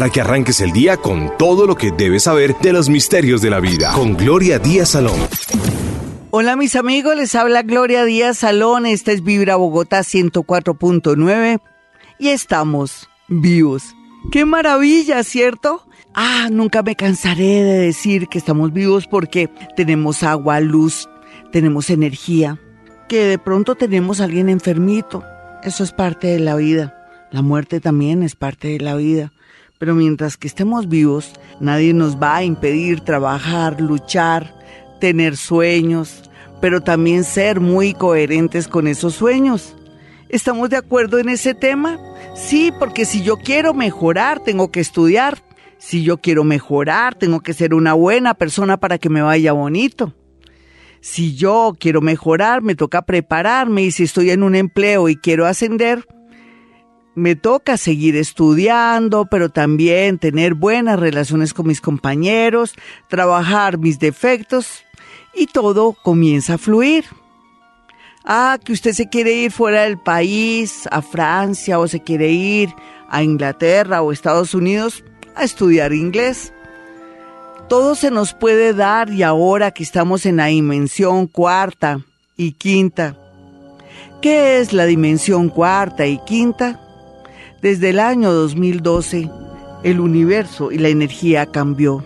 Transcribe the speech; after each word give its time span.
para 0.00 0.10
que 0.10 0.22
arranques 0.22 0.62
el 0.62 0.72
día 0.72 0.96
con 0.96 1.30
todo 1.36 1.66
lo 1.66 1.74
que 1.74 1.90
debes 1.90 2.22
saber 2.22 2.56
de 2.62 2.72
los 2.72 2.88
misterios 2.88 3.42
de 3.42 3.50
la 3.50 3.60
vida. 3.60 3.92
Con 3.92 4.16
Gloria 4.16 4.58
Díaz 4.58 4.92
Salón. 4.92 5.20
Hola 6.30 6.56
mis 6.56 6.74
amigos, 6.74 7.14
les 7.16 7.34
habla 7.34 7.60
Gloria 7.60 8.06
Díaz 8.06 8.38
Salón, 8.38 8.86
esta 8.86 9.12
es 9.12 9.22
Vibra 9.22 9.56
Bogotá 9.56 10.00
104.9 10.00 11.60
y 12.18 12.28
estamos 12.28 13.10
vivos. 13.28 13.94
¡Qué 14.32 14.46
maravilla, 14.46 15.22
¿cierto? 15.22 15.86
Ah, 16.14 16.48
nunca 16.50 16.82
me 16.82 16.96
cansaré 16.96 17.62
de 17.62 17.78
decir 17.80 18.28
que 18.28 18.38
estamos 18.38 18.72
vivos 18.72 19.06
porque 19.06 19.50
tenemos 19.76 20.22
agua, 20.22 20.60
luz, 20.60 21.10
tenemos 21.52 21.90
energía, 21.90 22.58
que 23.06 23.24
de 23.24 23.36
pronto 23.36 23.74
tenemos 23.74 24.22
a 24.22 24.24
alguien 24.24 24.48
enfermito. 24.48 25.22
Eso 25.62 25.84
es 25.84 25.92
parte 25.92 26.28
de 26.28 26.40
la 26.40 26.56
vida. 26.56 26.96
La 27.30 27.42
muerte 27.42 27.80
también 27.80 28.22
es 28.22 28.34
parte 28.34 28.68
de 28.68 28.80
la 28.80 28.94
vida. 28.94 29.30
Pero 29.80 29.94
mientras 29.94 30.36
que 30.36 30.46
estemos 30.46 30.90
vivos, 30.90 31.32
nadie 31.58 31.94
nos 31.94 32.20
va 32.20 32.36
a 32.36 32.44
impedir 32.44 33.00
trabajar, 33.00 33.80
luchar, 33.80 34.54
tener 35.00 35.38
sueños, 35.38 36.30
pero 36.60 36.82
también 36.82 37.24
ser 37.24 37.60
muy 37.60 37.94
coherentes 37.94 38.68
con 38.68 38.86
esos 38.86 39.14
sueños. 39.14 39.74
¿Estamos 40.28 40.68
de 40.68 40.76
acuerdo 40.76 41.18
en 41.18 41.30
ese 41.30 41.54
tema? 41.54 41.98
Sí, 42.34 42.74
porque 42.78 43.06
si 43.06 43.22
yo 43.22 43.38
quiero 43.38 43.72
mejorar, 43.72 44.44
tengo 44.44 44.70
que 44.70 44.80
estudiar. 44.80 45.42
Si 45.78 46.02
yo 46.02 46.18
quiero 46.18 46.44
mejorar, 46.44 47.14
tengo 47.14 47.40
que 47.40 47.54
ser 47.54 47.72
una 47.72 47.94
buena 47.94 48.34
persona 48.34 48.76
para 48.76 48.98
que 48.98 49.08
me 49.08 49.22
vaya 49.22 49.52
bonito. 49.52 50.12
Si 51.00 51.34
yo 51.36 51.74
quiero 51.80 52.02
mejorar, 52.02 52.60
me 52.60 52.74
toca 52.74 53.00
prepararme 53.06 53.84
y 53.84 53.92
si 53.92 54.02
estoy 54.02 54.28
en 54.28 54.42
un 54.42 54.56
empleo 54.56 55.08
y 55.08 55.16
quiero 55.16 55.46
ascender, 55.46 56.06
me 57.14 57.36
toca 57.36 57.76
seguir 57.76 58.16
estudiando, 58.16 59.26
pero 59.26 59.48
también 59.48 60.18
tener 60.18 60.54
buenas 60.54 60.98
relaciones 60.98 61.54
con 61.54 61.66
mis 61.66 61.80
compañeros, 61.80 62.74
trabajar 63.08 63.78
mis 63.78 63.98
defectos 63.98 64.84
y 65.34 65.46
todo 65.46 65.96
comienza 66.02 66.54
a 66.54 66.58
fluir. 66.58 67.04
Ah, 68.24 68.58
que 68.62 68.72
usted 68.72 68.92
se 68.92 69.08
quiere 69.08 69.32
ir 69.32 69.50
fuera 69.50 69.82
del 69.82 69.98
país, 69.98 70.86
a 70.90 71.02
Francia, 71.02 71.78
o 71.78 71.88
se 71.88 72.00
quiere 72.00 72.30
ir 72.30 72.70
a 73.08 73.22
Inglaterra 73.22 74.02
o 74.02 74.12
Estados 74.12 74.54
Unidos 74.54 75.04
a 75.34 75.44
estudiar 75.44 75.92
inglés. 75.92 76.52
Todo 77.68 77.94
se 77.94 78.10
nos 78.10 78.34
puede 78.34 78.74
dar 78.74 79.10
y 79.10 79.22
ahora 79.22 79.70
que 79.70 79.82
estamos 79.82 80.26
en 80.26 80.36
la 80.36 80.46
dimensión 80.46 81.26
cuarta 81.26 82.00
y 82.36 82.52
quinta. 82.52 83.16
¿Qué 84.20 84.58
es 84.58 84.72
la 84.72 84.84
dimensión 84.84 85.48
cuarta 85.48 86.06
y 86.06 86.18
quinta? 86.24 86.89
Desde 87.62 87.90
el 87.90 88.00
año 88.00 88.32
2012, 88.32 89.30
el 89.82 90.00
universo 90.00 90.72
y 90.72 90.78
la 90.78 90.88
energía 90.88 91.44
cambió. 91.44 92.04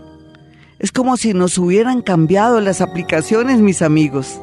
Es 0.80 0.90
como 0.90 1.16
si 1.16 1.32
nos 1.32 1.58
hubieran 1.58 2.02
cambiado 2.02 2.60
las 2.60 2.80
aplicaciones, 2.80 3.60
mis 3.60 3.80
amigos. 3.80 4.40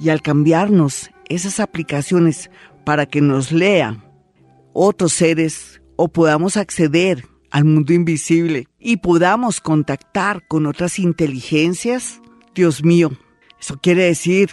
Y 0.00 0.10
al 0.10 0.22
cambiarnos 0.22 1.10
esas 1.28 1.58
aplicaciones 1.58 2.50
para 2.84 3.06
que 3.06 3.20
nos 3.20 3.50
lean 3.50 4.04
otros 4.72 5.12
seres 5.12 5.82
o 5.96 6.06
podamos 6.06 6.56
acceder 6.56 7.24
al 7.50 7.64
mundo 7.64 7.92
invisible 7.92 8.68
y 8.78 8.98
podamos 8.98 9.60
contactar 9.60 10.46
con 10.46 10.66
otras 10.66 11.00
inteligencias, 11.00 12.20
Dios 12.54 12.84
mío, 12.84 13.10
eso 13.60 13.78
quiere 13.82 14.04
decir 14.04 14.50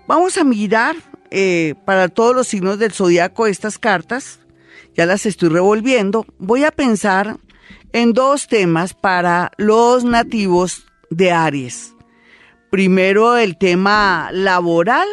Vamos 0.08 0.38
a 0.38 0.44
mirar 0.44 0.96
eh, 1.32 1.76
para 1.86 2.10
todos 2.10 2.36
los 2.36 2.48
signos 2.48 2.80
del 2.80 2.92
zodiaco 2.92 3.48
estas 3.48 3.80
cartas. 3.80 4.40
Ya 4.96 5.06
las 5.06 5.26
estoy 5.26 5.50
revolviendo. 5.50 6.26
Voy 6.38 6.64
a 6.64 6.72
pensar 6.72 7.38
en 7.92 8.14
dos 8.14 8.48
temas 8.48 8.94
para 8.94 9.52
los 9.58 10.04
nativos 10.04 10.86
de 11.10 11.32
Aries. 11.32 11.94
Primero 12.70 13.38
el 13.38 13.58
tema 13.58 14.30
laboral 14.32 15.08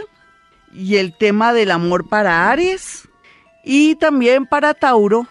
y 0.72 0.96
el 0.96 1.16
tema 1.16 1.52
del 1.52 1.70
amor 1.70 2.08
para 2.08 2.50
Aries. 2.50 3.08
Y 3.64 3.96
también 3.96 4.46
para 4.46 4.74
Tauro 4.74 5.26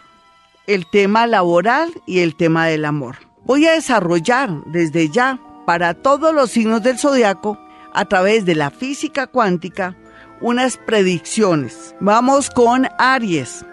el 0.70 0.86
tema 0.86 1.26
laboral 1.26 1.92
y 2.06 2.20
el 2.20 2.36
tema 2.36 2.68
del 2.68 2.86
amor. 2.86 3.16
Voy 3.44 3.66
a 3.66 3.72
desarrollar 3.72 4.52
desde 4.68 5.10
ya 5.10 5.40
para 5.66 5.96
todos 5.96 6.32
los 6.32 6.52
signos 6.52 6.84
del 6.84 7.00
zodiaco 7.00 7.58
a 7.92 8.06
través 8.06 8.46
de 8.46 8.54
la 8.54 8.70
física 8.70 9.26
cuántica 9.26 9.98
unas 10.42 10.78
predicciones. 10.78 11.96
Vamos 12.00 12.52
con 12.52 12.88
Aries. 13.00 13.66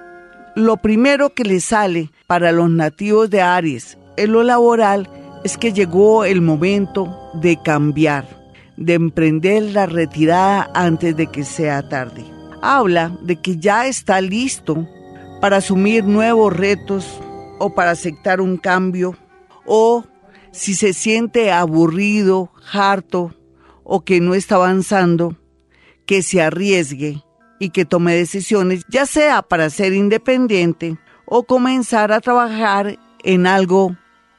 Lo 0.55 0.79
primero 0.79 1.35
que 1.35 1.45
le 1.45 1.61
sale 1.61 2.11
para 2.27 2.51
los 2.51 2.71
nativos 2.71 3.29
de 3.29 3.43
Aries 3.43 3.99
en 4.17 4.33
lo 4.33 4.43
laboral 4.43 5.07
es 5.45 5.59
que 5.59 5.75
llegó 5.75 6.25
el 6.25 6.41
momento 6.41 7.15
de 7.35 7.61
cambiar, 7.63 8.25
de 8.79 8.95
emprender 8.95 9.65
la 9.65 9.85
retirada 9.85 10.71
antes 10.73 11.15
de 11.15 11.27
que 11.27 11.45
sea 11.45 11.87
tarde. 11.91 12.25
Habla 12.63 13.13
de 13.21 13.37
que 13.37 13.59
ya 13.59 13.87
está 13.87 14.23
listo 14.23 14.89
para 15.47 15.59
asumir 15.59 16.03
nuevos 16.03 16.53
retos 16.53 17.21
o 17.61 17.73
para 17.73 17.93
aceptar 17.93 18.41
un 18.41 18.57
cambio 18.57 19.17
o 19.65 20.05
si 20.51 20.75
se 20.75 20.93
siente 20.93 21.53
aburrido, 21.53 22.51
harto 22.73 23.33
o 23.85 24.01
que 24.01 24.21
no 24.21 24.35
está 24.35 24.57
avanzando, 24.57 25.37
que 26.05 26.23
se 26.23 26.43
arriesgue 26.43 27.23
y 27.61 27.71
que 27.71 27.85
tome 27.85 28.17
decisiones, 28.17 28.83
ya 28.89 29.07
sea 29.07 29.41
para 29.43 29.71
ser 29.71 29.93
independiente 29.93 30.99
o 31.27 31.45
comenzar 31.45 32.11
a 32.11 32.21
trabajar 32.21 32.99
en 33.23 33.47
algo 33.47 33.97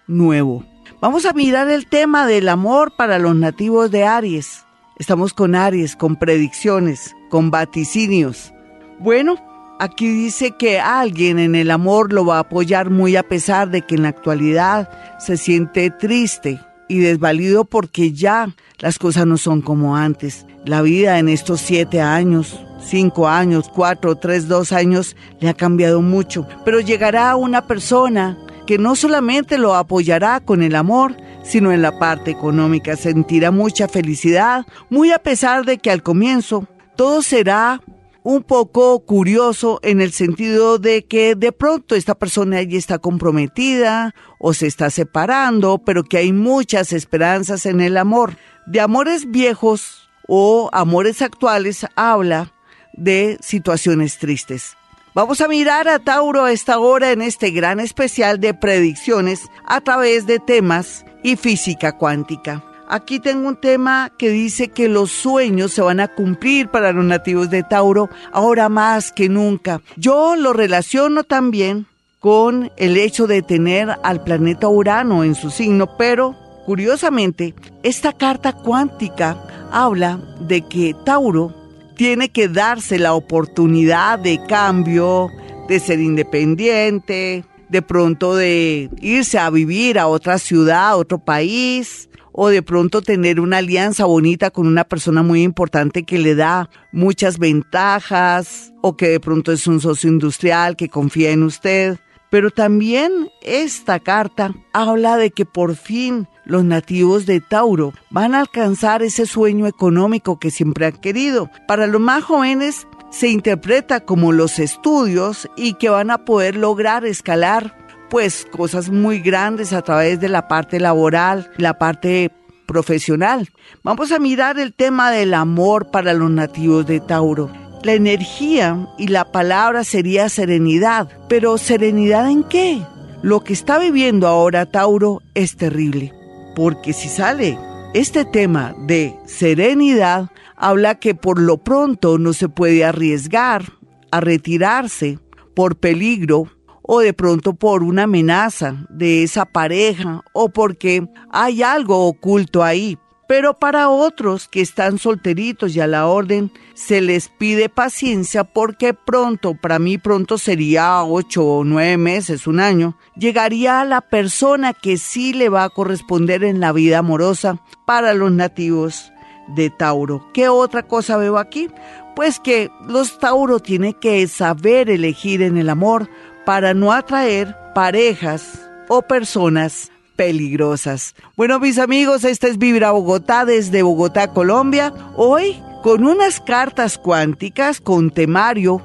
nuevo. 0.07 0.65
Vamos 0.99 1.25
a 1.25 1.31
mirar 1.31 1.69
el 1.69 1.87
tema 1.87 2.27
del 2.27 2.49
amor 2.49 2.97
para 2.97 3.17
los 3.17 3.33
nativos 3.33 3.91
de 3.91 4.03
Aries. 4.03 4.65
Estamos 4.97 5.33
con 5.33 5.55
Aries, 5.55 5.95
con 5.95 6.17
predicciones, 6.17 7.15
con 7.29 7.49
vaticinios. 7.49 8.53
Bueno, 8.99 9.37
aquí 9.79 10.07
dice 10.07 10.51
que 10.51 10.79
alguien 10.79 11.39
en 11.39 11.55
el 11.55 11.71
amor 11.71 12.13
lo 12.13 12.25
va 12.25 12.37
a 12.37 12.41
apoyar 12.41 12.89
muy 12.89 13.15
a 13.15 13.23
pesar 13.23 13.69
de 13.69 13.81
que 13.81 13.95
en 13.95 14.03
la 14.03 14.09
actualidad 14.09 14.89
se 15.19 15.37
siente 15.37 15.89
triste 15.91 16.59
y 16.87 16.99
desvalido 16.99 17.65
porque 17.65 18.13
ya 18.13 18.49
las 18.79 18.97
cosas 18.99 19.25
no 19.25 19.37
son 19.37 19.61
como 19.61 19.95
antes. 19.95 20.45
La 20.65 20.81
vida 20.81 21.19
en 21.19 21.29
estos 21.29 21.61
siete 21.61 22.01
años, 22.01 22.59
cinco 22.79 23.27
años, 23.27 23.69
cuatro, 23.73 24.15
tres, 24.15 24.47
dos 24.47 24.71
años 24.71 25.15
le 25.39 25.49
ha 25.49 25.53
cambiado 25.53 26.01
mucho. 26.01 26.47
Pero 26.65 26.79
llegará 26.79 27.35
una 27.35 27.67
persona 27.67 28.37
que 28.65 28.77
no 28.77 28.95
solamente 28.95 29.57
lo 29.57 29.75
apoyará 29.75 30.41
con 30.41 30.61
el 30.61 30.75
amor, 30.75 31.15
sino 31.43 31.71
en 31.71 31.81
la 31.81 31.97
parte 31.97 32.31
económica. 32.31 32.95
Sentirá 32.95 33.51
mucha 33.51 33.87
felicidad, 33.87 34.65
muy 34.89 35.11
a 35.11 35.19
pesar 35.19 35.65
de 35.65 35.77
que 35.77 35.89
al 35.89 36.03
comienzo 36.03 36.67
todo 36.95 37.21
será 37.21 37.81
un 38.27 38.43
poco 38.43 39.05
curioso 39.05 39.79
en 39.83 40.01
el 40.01 40.11
sentido 40.11 40.79
de 40.79 41.05
que 41.05 41.33
de 41.33 41.53
pronto 41.53 41.95
esta 41.95 42.13
persona 42.13 42.57
allí 42.57 42.75
está 42.75 42.99
comprometida 42.99 44.13
o 44.37 44.53
se 44.53 44.67
está 44.67 44.89
separando, 44.89 45.77
pero 45.77 46.03
que 46.03 46.17
hay 46.17 46.33
muchas 46.33 46.91
esperanzas 46.91 47.65
en 47.65 47.79
el 47.79 47.95
amor. 47.95 48.35
De 48.65 48.81
amores 48.81 49.31
viejos 49.31 50.09
o 50.27 50.69
amores 50.73 51.21
actuales 51.21 51.85
habla 51.95 52.51
de 52.91 53.37
situaciones 53.39 54.17
tristes. 54.17 54.75
Vamos 55.15 55.39
a 55.39 55.47
mirar 55.47 55.87
a 55.87 55.99
Tauro 55.99 56.43
a 56.43 56.51
esta 56.51 56.79
hora 56.79 57.13
en 57.13 57.21
este 57.21 57.51
gran 57.51 57.79
especial 57.79 58.41
de 58.41 58.53
predicciones 58.53 59.43
a 59.65 59.79
través 59.79 60.27
de 60.27 60.39
temas 60.39 61.05
y 61.23 61.37
física 61.37 61.93
cuántica. 61.93 62.66
Aquí 62.89 63.19
tengo 63.19 63.49
un 63.49 63.57
tema 63.57 64.13
que 64.17 64.29
dice 64.29 64.69
que 64.69 64.87
los 64.87 65.11
sueños 65.11 65.73
se 65.73 65.81
van 65.81 65.99
a 65.99 66.07
cumplir 66.07 66.69
para 66.69 66.93
los 66.93 67.03
nativos 67.03 67.49
de 67.49 67.63
Tauro 67.63 68.09
ahora 68.31 68.69
más 68.69 69.11
que 69.11 69.27
nunca. 69.27 69.81
Yo 69.97 70.37
lo 70.37 70.53
relaciono 70.53 71.25
también 71.25 71.85
con 72.21 72.71
el 72.77 72.95
hecho 72.95 73.27
de 73.27 73.41
tener 73.41 73.93
al 74.03 74.23
planeta 74.23 74.69
Urano 74.69 75.25
en 75.25 75.35
su 75.35 75.49
signo, 75.49 75.97
pero 75.97 76.33
curiosamente, 76.65 77.53
esta 77.83 78.13
carta 78.13 78.53
cuántica 78.53 79.37
habla 79.69 80.19
de 80.39 80.61
que 80.61 80.95
Tauro 81.05 81.53
tiene 81.97 82.29
que 82.29 82.47
darse 82.47 82.99
la 82.99 83.15
oportunidad 83.15 84.17
de 84.17 84.39
cambio, 84.47 85.29
de 85.67 85.81
ser 85.81 85.99
independiente, 85.99 87.43
de 87.67 87.81
pronto 87.81 88.33
de 88.35 88.89
irse 89.01 89.39
a 89.39 89.49
vivir 89.49 89.99
a 89.99 90.07
otra 90.07 90.37
ciudad, 90.37 90.89
a 90.89 90.95
otro 90.95 91.19
país, 91.19 92.07
o 92.39 92.49
de 92.49 92.61
pronto 92.61 93.01
tener 93.01 93.39
una 93.39 93.57
alianza 93.57 94.05
bonita 94.05 94.51
con 94.51 94.67
una 94.67 94.83
persona 94.83 95.23
muy 95.23 95.41
importante 95.41 96.03
que 96.03 96.19
le 96.19 96.35
da 96.35 96.69
muchas 96.91 97.39
ventajas, 97.39 98.71
o 98.83 98.95
que 98.95 99.09
de 99.09 99.19
pronto 99.19 99.51
es 99.51 99.65
un 99.65 99.81
socio 99.81 100.07
industrial 100.07 100.75
que 100.75 100.87
confía 100.87 101.31
en 101.31 101.41
usted. 101.41 101.97
Pero 102.29 102.51
también 102.51 103.29
esta 103.41 103.99
carta 103.99 104.53
habla 104.71 105.17
de 105.17 105.31
que 105.31 105.45
por 105.45 105.75
fin 105.75 106.27
los 106.45 106.63
nativos 106.63 107.25
de 107.25 107.41
Tauro 107.41 107.93
van 108.11 108.35
a 108.35 108.41
alcanzar 108.41 109.01
ese 109.01 109.25
sueño 109.25 109.65
económico 109.65 110.37
que 110.37 110.51
siempre 110.51 110.85
han 110.85 110.97
querido. 110.97 111.49
Para 111.67 111.87
los 111.87 112.01
más 112.01 112.23
jóvenes 112.23 112.85
se 113.09 113.29
interpreta 113.29 114.01
como 114.01 114.31
los 114.31 114.59
estudios 114.59 115.49
y 115.55 115.73
que 115.73 115.89
van 115.89 116.11
a 116.11 116.23
poder 116.23 116.55
lograr 116.55 117.03
escalar 117.03 117.86
pues 118.09 118.47
cosas 118.51 118.89
muy 118.89 119.19
grandes 119.19 119.73
a 119.73 119.81
través 119.81 120.19
de 120.19 120.29
la 120.29 120.47
parte 120.47 120.79
laboral, 120.79 121.51
la 121.57 121.77
parte 121.77 122.31
profesional. 122.65 123.49
Vamos 123.83 124.11
a 124.11 124.19
mirar 124.19 124.59
el 124.59 124.73
tema 124.73 125.11
del 125.11 125.33
amor 125.33 125.89
para 125.91 126.13
los 126.13 126.29
nativos 126.29 126.85
de 126.85 126.99
Tauro. 126.99 127.49
La 127.83 127.93
energía 127.93 128.87
y 128.97 129.07
la 129.07 129.31
palabra 129.31 129.83
sería 129.83 130.29
serenidad, 130.29 131.09
pero 131.29 131.57
¿serenidad 131.57 132.29
en 132.29 132.43
qué? 132.43 132.81
Lo 133.21 133.43
que 133.43 133.53
está 133.53 133.79
viviendo 133.79 134.27
ahora 134.27 134.65
Tauro 134.65 135.21
es 135.33 135.55
terrible, 135.57 136.13
porque 136.55 136.93
si 136.93 137.07
sale 137.07 137.57
este 137.93 138.25
tema 138.25 138.75
de 138.85 139.15
serenidad, 139.25 140.29
habla 140.55 140.95
que 140.95 141.15
por 141.15 141.39
lo 141.39 141.57
pronto 141.57 142.17
no 142.17 142.33
se 142.33 142.49
puede 142.49 142.83
arriesgar 142.83 143.63
a 144.11 144.19
retirarse 144.19 145.19
por 145.55 145.77
peligro 145.77 146.49
o 146.87 147.01
de 147.01 147.13
pronto 147.13 147.53
por 147.53 147.83
una 147.83 148.03
amenaza 148.03 148.87
de 148.89 149.21
esa 149.21 149.45
pareja 149.45 150.23
o 150.33 150.49
porque 150.49 151.07
hay 151.29 151.61
algo 151.61 152.07
oculto 152.07 152.63
ahí. 152.63 152.97
Pero 153.27 153.55
para 153.55 153.89
otros 153.89 154.47
que 154.47 154.61
están 154.61 154.97
solteritos 154.97 155.75
y 155.75 155.81
a 155.81 155.87
la 155.87 156.07
orden, 156.07 156.49
se 156.75 157.01
les 157.01 157.27
pide 157.27 157.67
paciencia 157.67 158.45
porque 158.45 158.93
pronto, 158.93 159.53
para 159.53 159.79
mí 159.79 159.97
pronto 159.97 160.37
sería 160.37 161.03
ocho 161.03 161.45
o 161.45 161.63
nueve 161.65 161.97
meses, 161.97 162.47
un 162.47 162.61
año, 162.61 162.97
llegaría 163.17 163.81
a 163.81 163.85
la 163.85 163.99
persona 163.99 164.73
que 164.73 164.97
sí 164.97 165.33
le 165.33 165.49
va 165.49 165.65
a 165.65 165.69
corresponder 165.69 166.45
en 166.45 166.61
la 166.61 166.71
vida 166.71 166.99
amorosa 166.99 167.61
para 167.85 168.13
los 168.13 168.31
nativos 168.31 169.11
de 169.49 169.69
Tauro. 169.71 170.29
¿Qué 170.33 170.47
otra 170.47 170.83
cosa 170.83 171.17
veo 171.17 171.37
aquí? 171.37 171.69
Pues 172.15 172.39
que 172.39 172.71
los 172.87 173.19
Tauro 173.19 173.59
tienen 173.59 173.93
que 173.93 174.25
saber 174.27 174.89
elegir 174.89 175.41
en 175.41 175.57
el 175.57 175.69
amor 175.69 176.09
para 176.47 176.73
no 176.73 176.93
atraer 176.93 177.53
parejas 177.75 178.69
o 178.87 179.01
personas 179.01 179.91
peligrosas. 180.15 181.13
Bueno, 181.35 181.59
mis 181.59 181.77
amigos, 181.77 182.23
esta 182.23 182.47
es 182.47 182.57
Vibra 182.57 182.91
Bogotá 182.91 183.43
desde 183.43 183.81
Bogotá, 183.81 184.29
Colombia. 184.29 184.93
Hoy 185.17 185.61
con 185.83 186.05
unas 186.05 186.39
cartas 186.39 186.97
cuánticas 186.97 187.81
con 187.81 188.11
temario 188.11 188.81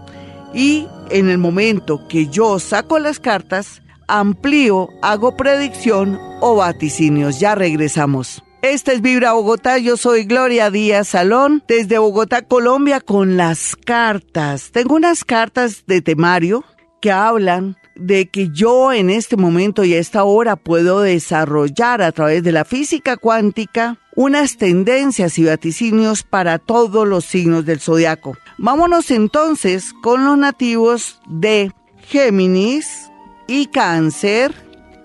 y 0.52 0.88
en 1.10 1.30
el 1.30 1.38
momento 1.38 2.08
que 2.08 2.26
yo 2.26 2.58
saco 2.58 2.98
las 2.98 3.20
cartas, 3.20 3.80
amplío, 4.08 4.88
hago 5.00 5.36
predicción 5.36 6.18
o 6.40 6.56
vaticinios. 6.56 7.38
Ya 7.38 7.54
regresamos. 7.54 8.42
Esta 8.62 8.92
es 8.92 9.02
Vibra 9.02 9.34
Bogotá, 9.34 9.78
yo 9.78 9.96
soy 9.96 10.24
Gloria 10.24 10.68
Díaz 10.68 11.08
Salón, 11.08 11.62
desde 11.68 11.98
Bogotá, 11.98 12.42
Colombia, 12.42 13.00
con 13.00 13.36
las 13.36 13.76
cartas. 13.76 14.70
Tengo 14.72 14.96
unas 14.96 15.24
cartas 15.24 15.84
de 15.86 16.02
temario 16.02 16.64
que 17.02 17.12
hablan 17.12 17.76
de 17.96 18.28
que 18.28 18.48
yo 18.48 18.92
en 18.92 19.10
este 19.10 19.36
momento 19.36 19.84
y 19.84 19.92
a 19.92 19.98
esta 19.98 20.24
hora 20.24 20.56
puedo 20.56 21.00
desarrollar 21.00 22.00
a 22.00 22.12
través 22.12 22.42
de 22.42 22.52
la 22.52 22.64
física 22.64 23.18
cuántica 23.18 23.98
unas 24.14 24.56
tendencias 24.56 25.38
y 25.38 25.44
vaticinios 25.44 26.22
para 26.22 26.58
todos 26.58 27.06
los 27.06 27.24
signos 27.24 27.66
del 27.66 27.80
zodiaco. 27.80 28.38
Vámonos 28.56 29.10
entonces 29.10 29.92
con 30.02 30.24
los 30.24 30.38
nativos 30.38 31.20
de 31.26 31.72
Géminis 32.06 33.10
y 33.48 33.66
Cáncer 33.66 34.54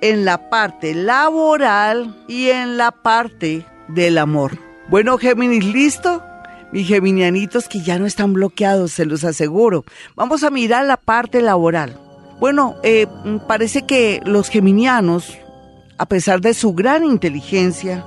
en 0.01 0.23
la 0.23 0.49
parte 0.49 0.93
laboral 0.93 2.23
y 2.27 2.49
en 2.49 2.77
la 2.77 2.91
parte 2.91 3.65
del 3.87 4.19
amor. 4.19 4.59
Bueno, 4.89 5.17
Géminis, 5.17 5.65
¿listo? 5.65 6.23
Mis 6.71 6.87
geminianitos 6.87 7.67
que 7.67 7.81
ya 7.81 7.99
no 7.99 8.05
están 8.05 8.33
bloqueados, 8.33 8.91
se 8.91 9.05
los 9.05 9.23
aseguro. 9.23 9.85
Vamos 10.15 10.43
a 10.43 10.49
mirar 10.49 10.85
la 10.85 10.97
parte 10.97 11.41
laboral. 11.41 11.99
Bueno, 12.39 12.75
eh, 12.83 13.07
parece 13.47 13.83
que 13.83 14.21
los 14.25 14.49
geminianos, 14.49 15.37
a 15.97 16.05
pesar 16.05 16.41
de 16.41 16.53
su 16.53 16.73
gran 16.73 17.03
inteligencia 17.03 18.05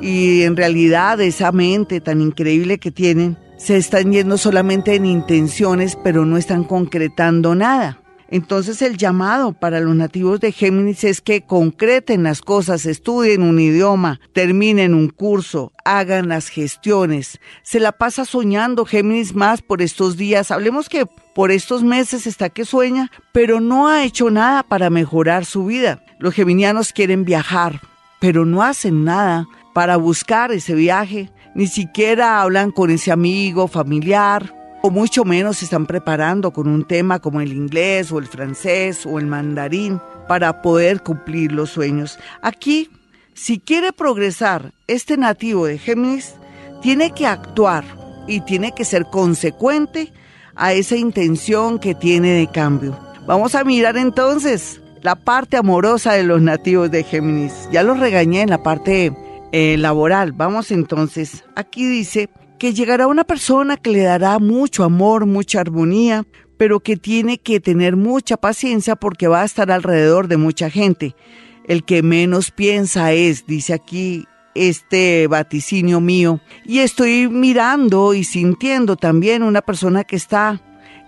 y 0.00 0.42
en 0.42 0.56
realidad 0.56 1.20
esa 1.20 1.52
mente 1.52 2.00
tan 2.00 2.20
increíble 2.20 2.78
que 2.78 2.90
tienen, 2.90 3.38
se 3.56 3.76
están 3.76 4.12
yendo 4.12 4.38
solamente 4.38 4.94
en 4.94 5.06
intenciones, 5.06 5.96
pero 6.02 6.24
no 6.24 6.36
están 6.36 6.64
concretando 6.64 7.54
nada. 7.54 7.99
Entonces 8.30 8.80
el 8.80 8.96
llamado 8.96 9.52
para 9.52 9.80
los 9.80 9.96
nativos 9.96 10.38
de 10.38 10.52
Géminis 10.52 11.02
es 11.02 11.20
que 11.20 11.42
concreten 11.42 12.22
las 12.22 12.42
cosas, 12.42 12.86
estudien 12.86 13.42
un 13.42 13.58
idioma, 13.58 14.20
terminen 14.32 14.94
un 14.94 15.08
curso, 15.08 15.72
hagan 15.84 16.28
las 16.28 16.48
gestiones. 16.48 17.40
Se 17.62 17.80
la 17.80 17.90
pasa 17.92 18.24
soñando 18.24 18.84
Géminis 18.84 19.34
más 19.34 19.62
por 19.62 19.82
estos 19.82 20.16
días. 20.16 20.52
Hablemos 20.52 20.88
que 20.88 21.06
por 21.34 21.50
estos 21.50 21.82
meses 21.82 22.26
está 22.26 22.50
que 22.50 22.64
sueña, 22.64 23.10
pero 23.32 23.60
no 23.60 23.88
ha 23.88 24.04
hecho 24.04 24.30
nada 24.30 24.62
para 24.62 24.90
mejorar 24.90 25.44
su 25.44 25.66
vida. 25.66 26.04
Los 26.20 26.34
geminianos 26.34 26.92
quieren 26.92 27.24
viajar, 27.24 27.80
pero 28.20 28.44
no 28.44 28.62
hacen 28.62 29.04
nada 29.04 29.48
para 29.72 29.96
buscar 29.96 30.52
ese 30.52 30.74
viaje, 30.74 31.30
ni 31.54 31.66
siquiera 31.66 32.42
hablan 32.42 32.70
con 32.70 32.90
ese 32.90 33.10
amigo, 33.10 33.68
familiar, 33.68 34.59
o 34.82 34.90
mucho 34.90 35.24
menos 35.24 35.58
se 35.58 35.66
están 35.66 35.86
preparando 35.86 36.52
con 36.52 36.68
un 36.68 36.84
tema 36.84 37.18
como 37.18 37.40
el 37.40 37.52
inglés 37.52 38.10
o 38.12 38.18
el 38.18 38.26
francés 38.26 39.04
o 39.06 39.18
el 39.18 39.26
mandarín 39.26 40.00
para 40.28 40.62
poder 40.62 41.02
cumplir 41.02 41.52
los 41.52 41.70
sueños. 41.70 42.18
Aquí, 42.42 42.90
si 43.34 43.58
quiere 43.58 43.92
progresar 43.92 44.72
este 44.86 45.16
nativo 45.16 45.66
de 45.66 45.78
Géminis, 45.78 46.34
tiene 46.82 47.12
que 47.12 47.26
actuar 47.26 47.84
y 48.26 48.40
tiene 48.40 48.72
que 48.72 48.84
ser 48.84 49.04
consecuente 49.06 50.12
a 50.54 50.72
esa 50.72 50.96
intención 50.96 51.78
que 51.78 51.94
tiene 51.94 52.32
de 52.32 52.46
cambio. 52.46 52.98
Vamos 53.26 53.54
a 53.54 53.64
mirar 53.64 53.96
entonces 53.96 54.80
la 55.02 55.14
parte 55.16 55.56
amorosa 55.56 56.12
de 56.12 56.24
los 56.24 56.42
nativos 56.42 56.90
de 56.90 57.04
Géminis. 57.04 57.68
Ya 57.72 57.82
los 57.82 57.98
regañé 57.98 58.42
en 58.42 58.50
la 58.50 58.62
parte 58.62 59.12
eh, 59.52 59.76
laboral. 59.78 60.32
Vamos 60.32 60.70
entonces, 60.70 61.44
aquí 61.54 61.86
dice 61.86 62.28
que 62.60 62.74
llegará 62.74 63.06
una 63.06 63.24
persona 63.24 63.78
que 63.78 63.90
le 63.90 64.02
dará 64.02 64.38
mucho 64.38 64.84
amor, 64.84 65.24
mucha 65.24 65.60
armonía, 65.60 66.26
pero 66.58 66.80
que 66.80 66.98
tiene 66.98 67.38
que 67.38 67.58
tener 67.58 67.96
mucha 67.96 68.36
paciencia 68.36 68.96
porque 68.96 69.28
va 69.28 69.40
a 69.40 69.46
estar 69.46 69.72
alrededor 69.72 70.28
de 70.28 70.36
mucha 70.36 70.68
gente. 70.68 71.16
El 71.66 71.84
que 71.84 72.02
menos 72.02 72.50
piensa 72.50 73.12
es, 73.12 73.46
dice 73.46 73.72
aquí 73.72 74.26
este 74.54 75.26
vaticinio 75.26 76.02
mío, 76.02 76.40
y 76.66 76.80
estoy 76.80 77.30
mirando 77.30 78.12
y 78.12 78.24
sintiendo 78.24 78.96
también 78.96 79.42
una 79.42 79.62
persona 79.62 80.04
que 80.04 80.16
está 80.16 80.60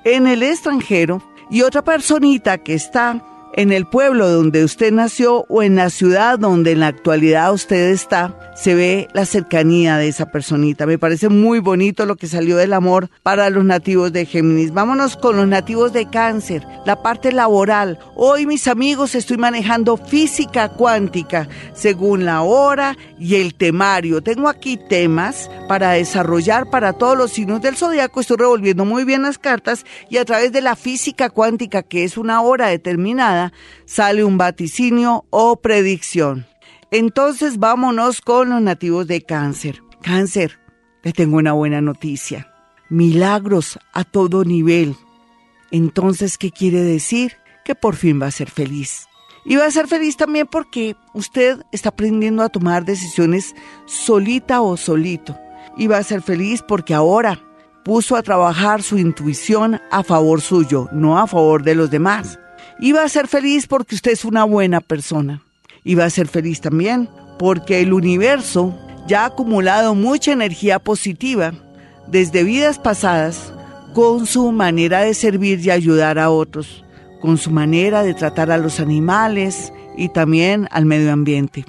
en 0.04 0.26
el 0.26 0.42
extranjero 0.42 1.22
y 1.50 1.60
otra 1.60 1.84
personita 1.84 2.56
que 2.56 2.72
está 2.72 3.22
en 3.54 3.72
el 3.72 3.84
pueblo 3.84 4.26
donde 4.26 4.64
usted 4.64 4.90
nació 4.90 5.44
o 5.50 5.62
en 5.62 5.76
la 5.76 5.90
ciudad 5.90 6.38
donde 6.38 6.72
en 6.72 6.80
la 6.80 6.86
actualidad 6.86 7.52
usted 7.52 7.90
está, 7.90 8.51
se 8.62 8.76
ve 8.76 9.08
la 9.12 9.26
cercanía 9.26 9.96
de 9.96 10.06
esa 10.06 10.26
personita. 10.26 10.86
Me 10.86 10.96
parece 10.96 11.28
muy 11.28 11.58
bonito 11.58 12.06
lo 12.06 12.14
que 12.14 12.28
salió 12.28 12.56
del 12.56 12.74
amor 12.74 13.10
para 13.24 13.50
los 13.50 13.64
nativos 13.64 14.12
de 14.12 14.24
Géminis. 14.24 14.72
Vámonos 14.72 15.16
con 15.16 15.36
los 15.36 15.48
nativos 15.48 15.92
de 15.92 16.08
cáncer, 16.08 16.64
la 16.86 17.02
parte 17.02 17.32
laboral. 17.32 17.98
Hoy 18.14 18.46
mis 18.46 18.68
amigos 18.68 19.16
estoy 19.16 19.36
manejando 19.36 19.96
física 19.96 20.68
cuántica 20.68 21.48
según 21.74 22.24
la 22.24 22.42
hora 22.42 22.96
y 23.18 23.34
el 23.34 23.54
temario. 23.54 24.22
Tengo 24.22 24.48
aquí 24.48 24.78
temas 24.88 25.50
para 25.66 25.90
desarrollar 25.90 26.70
para 26.70 26.92
todos 26.92 27.18
los 27.18 27.32
signos 27.32 27.62
del 27.62 27.76
zodiaco. 27.76 28.20
Estoy 28.20 28.36
revolviendo 28.36 28.84
muy 28.84 29.02
bien 29.02 29.22
las 29.22 29.38
cartas 29.38 29.84
y 30.08 30.18
a 30.18 30.24
través 30.24 30.52
de 30.52 30.60
la 30.60 30.76
física 30.76 31.30
cuántica, 31.30 31.82
que 31.82 32.04
es 32.04 32.16
una 32.16 32.40
hora 32.42 32.68
determinada, 32.68 33.52
sale 33.86 34.22
un 34.22 34.38
vaticinio 34.38 35.24
o 35.30 35.56
predicción. 35.56 36.51
Entonces 36.92 37.58
vámonos 37.58 38.20
con 38.20 38.50
los 38.50 38.60
nativos 38.60 39.06
de 39.06 39.22
cáncer. 39.22 39.82
Cáncer, 40.02 40.60
les 41.02 41.14
tengo 41.14 41.38
una 41.38 41.54
buena 41.54 41.80
noticia. 41.80 42.52
Milagros 42.90 43.78
a 43.94 44.04
todo 44.04 44.44
nivel. 44.44 44.94
Entonces, 45.70 46.36
¿qué 46.36 46.50
quiere 46.50 46.82
decir? 46.82 47.38
Que 47.64 47.74
por 47.74 47.96
fin 47.96 48.20
va 48.20 48.26
a 48.26 48.30
ser 48.30 48.50
feliz. 48.50 49.08
Y 49.46 49.56
va 49.56 49.64
a 49.64 49.70
ser 49.70 49.88
feliz 49.88 50.18
también 50.18 50.46
porque 50.46 50.94
usted 51.14 51.62
está 51.72 51.88
aprendiendo 51.88 52.42
a 52.42 52.50
tomar 52.50 52.84
decisiones 52.84 53.54
solita 53.86 54.60
o 54.60 54.76
solito. 54.76 55.38
Y 55.78 55.86
va 55.86 55.96
a 55.96 56.02
ser 56.02 56.20
feliz 56.20 56.60
porque 56.60 56.92
ahora 56.92 57.40
puso 57.86 58.16
a 58.16 58.22
trabajar 58.22 58.82
su 58.82 58.98
intuición 58.98 59.80
a 59.90 60.02
favor 60.02 60.42
suyo, 60.42 60.90
no 60.92 61.18
a 61.18 61.26
favor 61.26 61.62
de 61.62 61.74
los 61.74 61.90
demás. 61.90 62.38
Y 62.78 62.92
va 62.92 63.02
a 63.02 63.08
ser 63.08 63.28
feliz 63.28 63.66
porque 63.66 63.94
usted 63.94 64.10
es 64.10 64.26
una 64.26 64.44
buena 64.44 64.82
persona 64.82 65.42
y 65.84 65.94
va 65.94 66.04
a 66.04 66.10
ser 66.10 66.28
feliz 66.28 66.60
también, 66.60 67.08
porque 67.38 67.80
el 67.80 67.92
universo 67.92 68.78
ya 69.06 69.22
ha 69.22 69.26
acumulado 69.26 69.94
mucha 69.94 70.32
energía 70.32 70.78
positiva 70.78 71.52
desde 72.06 72.44
vidas 72.44 72.78
pasadas 72.78 73.52
con 73.94 74.26
su 74.26 74.52
manera 74.52 75.00
de 75.00 75.14
servir 75.14 75.60
y 75.60 75.70
ayudar 75.70 76.18
a 76.18 76.30
otros, 76.30 76.84
con 77.20 77.38
su 77.38 77.50
manera 77.50 78.02
de 78.02 78.14
tratar 78.14 78.50
a 78.50 78.58
los 78.58 78.80
animales 78.80 79.72
y 79.96 80.08
también 80.08 80.68
al 80.70 80.86
medio 80.86 81.12
ambiente. 81.12 81.64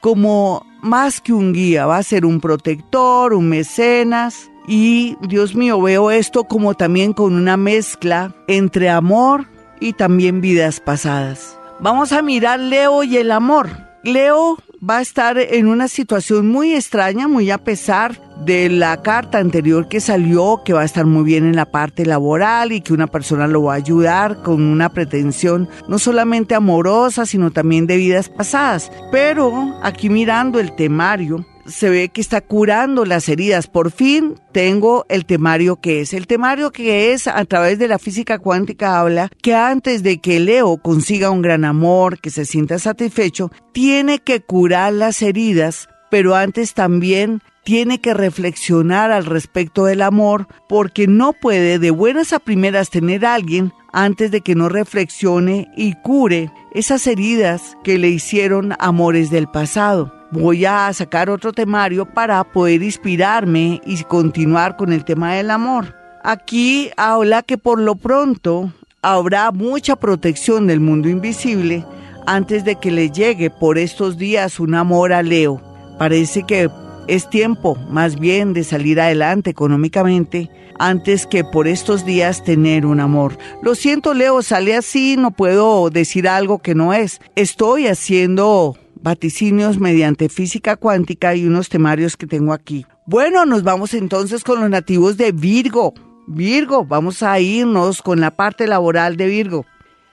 como 0.02 0.66
más 0.82 1.20
que 1.20 1.34
un 1.34 1.52
guía, 1.52 1.88
va 1.88 1.98
a 1.98 2.04
ser 2.04 2.26
un 2.26 2.40
protector, 2.40 3.34
un 3.34 3.50
mecenas. 3.50 4.52
Y 4.68 5.18
Dios 5.28 5.56
mío, 5.56 5.82
veo 5.82 6.12
esto 6.12 6.44
como 6.44 6.76
también 6.76 7.14
con 7.14 7.34
una 7.34 7.58
mezcla 7.58 8.36
entre 8.48 8.90
amor 8.90 9.48
y 9.80 9.94
también 9.94 10.42
vidas 10.42 10.80
pasadas. 10.80 11.58
Vamos 11.80 12.12
a 12.12 12.22
mirar 12.22 12.60
Leo 12.60 13.04
y 13.04 13.18
el 13.18 13.32
amor. 13.32 13.70
Leo 14.04 14.58
va 14.88 14.98
a 14.98 15.02
estar 15.02 15.38
en 15.40 15.68
una 15.68 15.88
situación 15.88 16.48
muy 16.48 16.74
extraña, 16.74 17.28
muy 17.28 17.50
a 17.50 17.58
pesar 17.58 18.22
de 18.44 18.70
la 18.70 19.02
carta 19.02 19.40
anterior 19.40 19.88
que 19.88 20.00
salió, 20.00 20.62
que 20.64 20.74
va 20.74 20.82
a 20.82 20.86
estar 20.86 21.06
muy 21.06 21.24
bien 21.24 21.46
en 21.46 21.56
la 21.56 21.66
parte 21.66 22.06
laboral 22.06 22.72
y 22.72 22.82
que 22.82 22.94
una 22.94 23.08
persona 23.08 23.48
lo 23.48 23.64
va 23.64 23.74
a 23.74 23.78
ayudar 23.78 24.42
con 24.44 24.62
una 24.62 24.90
pretensión 24.90 25.70
no 25.88 26.00
solamente 26.00 26.56
amorosa, 26.56 27.26
sino 27.26 27.52
también 27.52 27.88
de 27.88 27.98
vidas 27.98 28.30
pasadas. 28.30 28.92
Pero 29.12 29.54
aquí 29.82 30.10
mirando 30.10 30.60
el 30.60 30.76
temario, 30.76 31.46
se 31.66 31.90
ve 31.90 32.10
que 32.10 32.22
está 32.22 32.42
curando 32.42 33.06
las 33.06 33.28
heridas. 33.30 33.68
Por 33.68 33.92
fin 33.92 34.36
tengo 34.52 35.06
el 35.10 35.26
temario 35.26 35.78
que 35.78 36.02
es. 36.02 36.14
El 36.14 36.28
temario 36.28 36.72
que 36.72 37.12
es 37.12 37.28
a 37.28 37.44
través 37.46 37.80
de 37.80 37.88
la 37.88 38.00
física 38.00 38.40
cuántica 38.40 39.00
habla 39.00 39.30
que 39.42 39.56
antes 39.56 40.04
de 40.04 40.20
que 40.20 40.40
Leo 40.40 40.78
consiga 40.78 41.32
un 41.32 41.42
gran 41.42 41.66
amor, 41.66 42.20
que 42.20 42.30
se 42.30 42.46
sienta 42.46 42.80
satisfecho, 42.80 43.52
tiene 43.74 44.20
que 44.20 44.42
curar 44.42 44.94
las 44.94 45.22
heridas, 45.22 45.90
pero 46.10 46.36
antes 46.36 46.74
también 46.74 47.42
tiene 47.66 48.00
que 48.00 48.14
reflexionar 48.14 49.12
al 49.12 49.26
respecto 49.26 49.84
del 49.84 50.02
amor 50.02 50.48
porque 50.70 51.08
no 51.08 51.34
puede 51.34 51.80
de 51.80 51.92
buenas 51.92 52.32
a 52.32 52.40
primeras 52.40 52.90
tener 52.90 53.26
a 53.26 53.34
alguien 53.34 53.74
antes 53.92 54.32
de 54.32 54.40
que 54.40 54.56
no 54.56 54.70
reflexione 54.70 55.70
y 55.76 55.94
cure 55.96 56.52
esas 56.74 57.06
heridas 57.08 57.78
que 57.84 57.98
le 57.98 58.08
hicieron 58.08 58.74
amores 58.80 59.30
del 59.30 59.48
pasado 59.48 60.16
voy 60.32 60.66
a 60.66 60.92
sacar 60.94 61.30
otro 61.30 61.54
temario 61.54 62.06
para 62.06 62.44
poder 62.44 62.84
inspirarme 62.84 63.82
y 63.86 64.04
continuar 64.04 64.76
con 64.76 64.92
el 64.94 65.06
tema 65.06 65.34
del 65.34 65.52
amor. 65.52 65.96
Aquí 66.24 66.92
habla 66.98 67.44
que 67.44 67.58
por 67.58 67.80
lo 67.80 67.96
pronto 67.96 68.72
habrá 69.02 69.52
mucha 69.52 69.96
protección 69.96 70.68
del 70.68 70.80
mundo 70.80 71.10
invisible 71.10 71.86
antes 72.26 72.66
de 72.66 72.76
que 72.76 72.92
le 72.92 73.12
llegue 73.12 73.50
por 73.50 73.78
estos 73.78 74.18
días 74.18 74.60
un 74.60 74.76
amor 74.76 75.14
a 75.14 75.22
Leo. 75.22 75.62
Parece 76.00 76.44
que 76.44 76.70
es 77.08 77.30
tiempo 77.30 77.76
más 77.90 78.20
bien 78.20 78.54
de 78.54 78.64
salir 78.64 79.00
adelante 79.00 79.50
económicamente 79.50 80.50
antes 80.80 81.26
que 81.28 81.44
por 81.44 81.68
estos 81.68 82.06
días 82.06 82.44
tener 82.44 82.86
un 82.86 83.00
amor. 83.00 83.38
Lo 83.62 83.76
siento 83.76 84.14
Leo, 84.14 84.42
sale 84.42 84.76
así, 84.76 85.16
no 85.18 85.32
puedo 85.32 85.90
decir 85.90 86.28
algo 86.28 86.60
que 86.60 86.76
no 86.76 86.94
es. 86.94 87.22
Estoy 87.36 87.88
haciendo 87.88 88.78
vaticinios 89.02 89.80
mediante 89.80 90.30
física 90.30 90.76
cuántica 90.76 91.36
y 91.36 91.46
unos 91.46 91.70
temarios 91.70 92.18
que 92.18 92.28
tengo 92.28 92.54
aquí. 92.54 92.86
Bueno, 93.06 93.46
nos 93.46 93.64
vamos 93.64 93.94
entonces 93.94 94.44
con 94.44 94.60
los 94.60 94.70
nativos 94.70 95.18
de 95.18 95.32
Virgo. 95.32 95.94
Virgo, 96.28 96.86
vamos 96.86 97.22
a 97.22 97.40
irnos 97.40 98.02
con 98.02 98.20
la 98.20 98.36
parte 98.36 98.68
laboral 98.68 99.16
de 99.16 99.28
Virgo. 99.28 99.66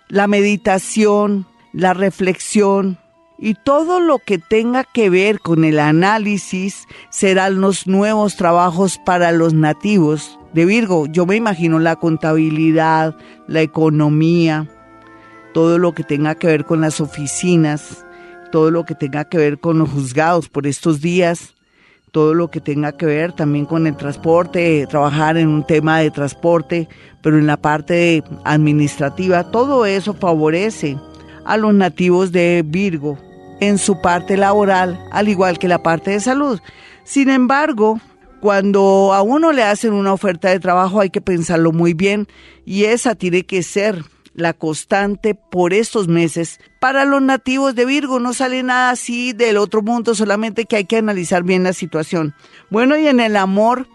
La 0.09 0.27
meditación, 0.27 1.47
la 1.73 1.95
reflexión 1.95 2.99
y 3.39 3.55
todo 3.55 4.01
lo 4.01 4.19
que 4.19 4.39
tenga 4.39 4.85
que 4.85 5.11
ver 5.11 5.41
con 5.41 5.65
el 5.65 5.79
análisis 5.79 6.87
serán 7.11 7.61
los 7.61 7.87
nuevos 7.87 8.37
trabajos 8.37 8.99
para 9.05 9.33
los 9.33 9.55
nativos 9.55 10.39
de 10.53 10.65
Virgo. 10.65 11.07
Yo 11.07 11.27
me 11.27 11.37
imagino 11.37 11.79
la 11.79 11.97
contabilidad, 11.97 13.17
la 13.49 13.63
economía, 13.63 14.69
todo 15.55 15.79
lo 15.79 15.93
que 15.93 16.05
tenga 16.05 16.35
que 16.35 16.47
ver 16.47 16.65
con 16.65 16.81
las 16.81 17.01
oficinas, 17.01 18.05
todo 18.51 18.71
lo 18.71 18.85
que 18.85 18.95
tenga 18.95 19.25
que 19.25 19.39
ver 19.39 19.59
con 19.59 19.79
los 19.79 19.91
juzgados 19.91 20.49
por 20.49 20.67
estos 20.67 21.01
días, 21.01 21.55
todo 22.13 22.35
lo 22.35 22.51
que 22.51 22.61
tenga 22.61 22.93
que 22.93 23.07
ver 23.07 23.33
también 23.33 23.65
con 23.65 23.87
el 23.87 23.97
transporte, 23.97 24.87
trabajar 24.89 25.39
en 25.39 25.49
un 25.49 25.67
tema 25.67 25.99
de 25.99 26.11
transporte, 26.11 26.89
pero 27.23 27.39
en 27.39 27.47
la 27.47 27.57
parte 27.57 28.23
administrativa, 28.45 29.51
todo 29.51 29.87
eso 29.87 30.13
favorece 30.13 30.99
a 31.45 31.57
los 31.57 31.75
nativos 31.75 32.33
de 32.33 32.63
Virgo 32.65 33.19
en 33.61 33.79
su 33.79 34.01
parte 34.01 34.37
laboral, 34.37 34.99
al 35.11 35.29
igual 35.29 35.59
que 35.59 35.69
la 35.69 35.83
parte 35.83 36.11
de 36.11 36.21
salud. 36.21 36.61
Sin 37.05 37.29
embargo, 37.29 38.01
cuando 38.41 39.13
a 39.13 39.23
uno 39.23 39.53
le 39.53 39.63
hacen 39.63 39.93
una 39.93 40.13
oferta 40.13 40.49
de 40.49 40.59
trabajo 40.59 41.01
hay 41.01 41.11
que 41.11 41.21
pensarlo 41.21 41.71
muy 41.71 41.95
bien 41.95 42.27
y 42.65 42.85
esa 42.85 43.15
tiene 43.15 43.45
que 43.45 43.63
ser 43.63 44.05
la 44.35 44.53
constante 44.53 45.35
por 45.35 45.73
estos 45.73 46.09
meses. 46.09 46.59
Para 46.81 47.05
los 47.05 47.23
nativos 47.23 47.75
de 47.75 47.85
Virgo 47.85 48.19
no 48.19 48.33
sale 48.33 48.63
nada 48.63 48.91
así 48.91 49.33
del 49.33 49.57
otro 49.59 49.83
mundo, 49.83 50.15
solamente 50.15 50.65
que 50.65 50.77
hay 50.77 50.85
que 50.85 50.97
analizar 50.97 51.43
bien 51.45 51.65
la 51.65 51.73
situación. 51.73 52.35
Bueno, 52.71 52.97
y 52.97 53.07
en 53.07 53.21
el 53.21 53.37
amor, 53.37 53.87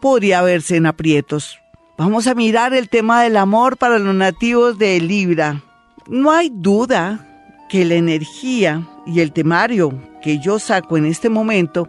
podría 0.00 0.42
verse 0.42 0.74
en 0.74 0.86
aprietos. 0.86 1.60
Vamos 1.96 2.26
a 2.26 2.34
mirar 2.34 2.74
el 2.74 2.88
tema 2.88 3.22
del 3.22 3.36
amor 3.36 3.76
para 3.76 4.00
los 4.00 4.12
nativos 4.16 4.76
de 4.76 4.98
Libra. 4.98 5.62
No 6.08 6.32
hay 6.32 6.50
duda 6.52 7.28
que 7.68 7.84
la 7.84 7.94
energía 7.94 8.88
y 9.06 9.20
el 9.20 9.30
temario 9.32 9.96
que 10.20 10.40
yo 10.40 10.58
saco 10.58 10.96
en 10.96 11.06
este 11.06 11.28
momento 11.28 11.88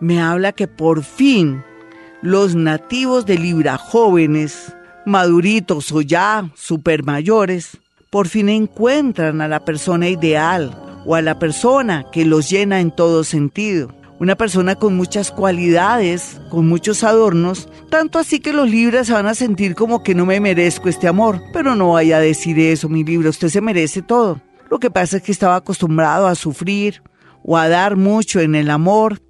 me 0.00 0.20
habla 0.20 0.52
que 0.52 0.68
por 0.68 1.02
fin 1.02 1.62
los 2.22 2.54
nativos 2.54 3.26
de 3.26 3.38
Libra 3.38 3.76
jóvenes, 3.78 4.74
maduritos 5.06 5.92
o 5.92 6.00
ya 6.02 6.50
super 6.54 7.04
mayores, 7.04 7.78
por 8.10 8.28
fin 8.28 8.48
encuentran 8.48 9.40
a 9.40 9.48
la 9.48 9.64
persona 9.64 10.08
ideal 10.08 10.76
o 11.04 11.14
a 11.14 11.22
la 11.22 11.38
persona 11.38 12.06
que 12.12 12.24
los 12.24 12.50
llena 12.50 12.80
en 12.80 12.90
todo 12.90 13.24
sentido. 13.24 13.94
Una 14.20 14.34
persona 14.34 14.74
con 14.74 14.96
muchas 14.96 15.30
cualidades, 15.30 16.40
con 16.50 16.68
muchos 16.68 17.04
adornos, 17.04 17.68
tanto 17.88 18.18
así 18.18 18.40
que 18.40 18.52
los 18.52 18.68
libres 18.68 19.06
se 19.06 19.12
van 19.12 19.28
a 19.28 19.34
sentir 19.34 19.76
como 19.76 20.02
que 20.02 20.16
no 20.16 20.26
me 20.26 20.40
merezco 20.40 20.88
este 20.88 21.06
amor. 21.06 21.40
Pero 21.52 21.76
no 21.76 21.92
vaya 21.92 22.16
a 22.16 22.20
decir 22.20 22.58
eso, 22.58 22.88
mi 22.88 23.04
libro, 23.04 23.30
usted 23.30 23.48
se 23.48 23.60
merece 23.60 24.02
todo. 24.02 24.40
Lo 24.70 24.80
que 24.80 24.90
pasa 24.90 25.18
es 25.18 25.22
que 25.22 25.30
estaba 25.30 25.54
acostumbrado 25.54 26.26
a 26.26 26.34
sufrir 26.34 27.00
o 27.44 27.56
a 27.56 27.68
dar 27.68 27.94
mucho 27.94 28.40
en 28.40 28.56
el 28.56 28.70
amor 28.70 29.20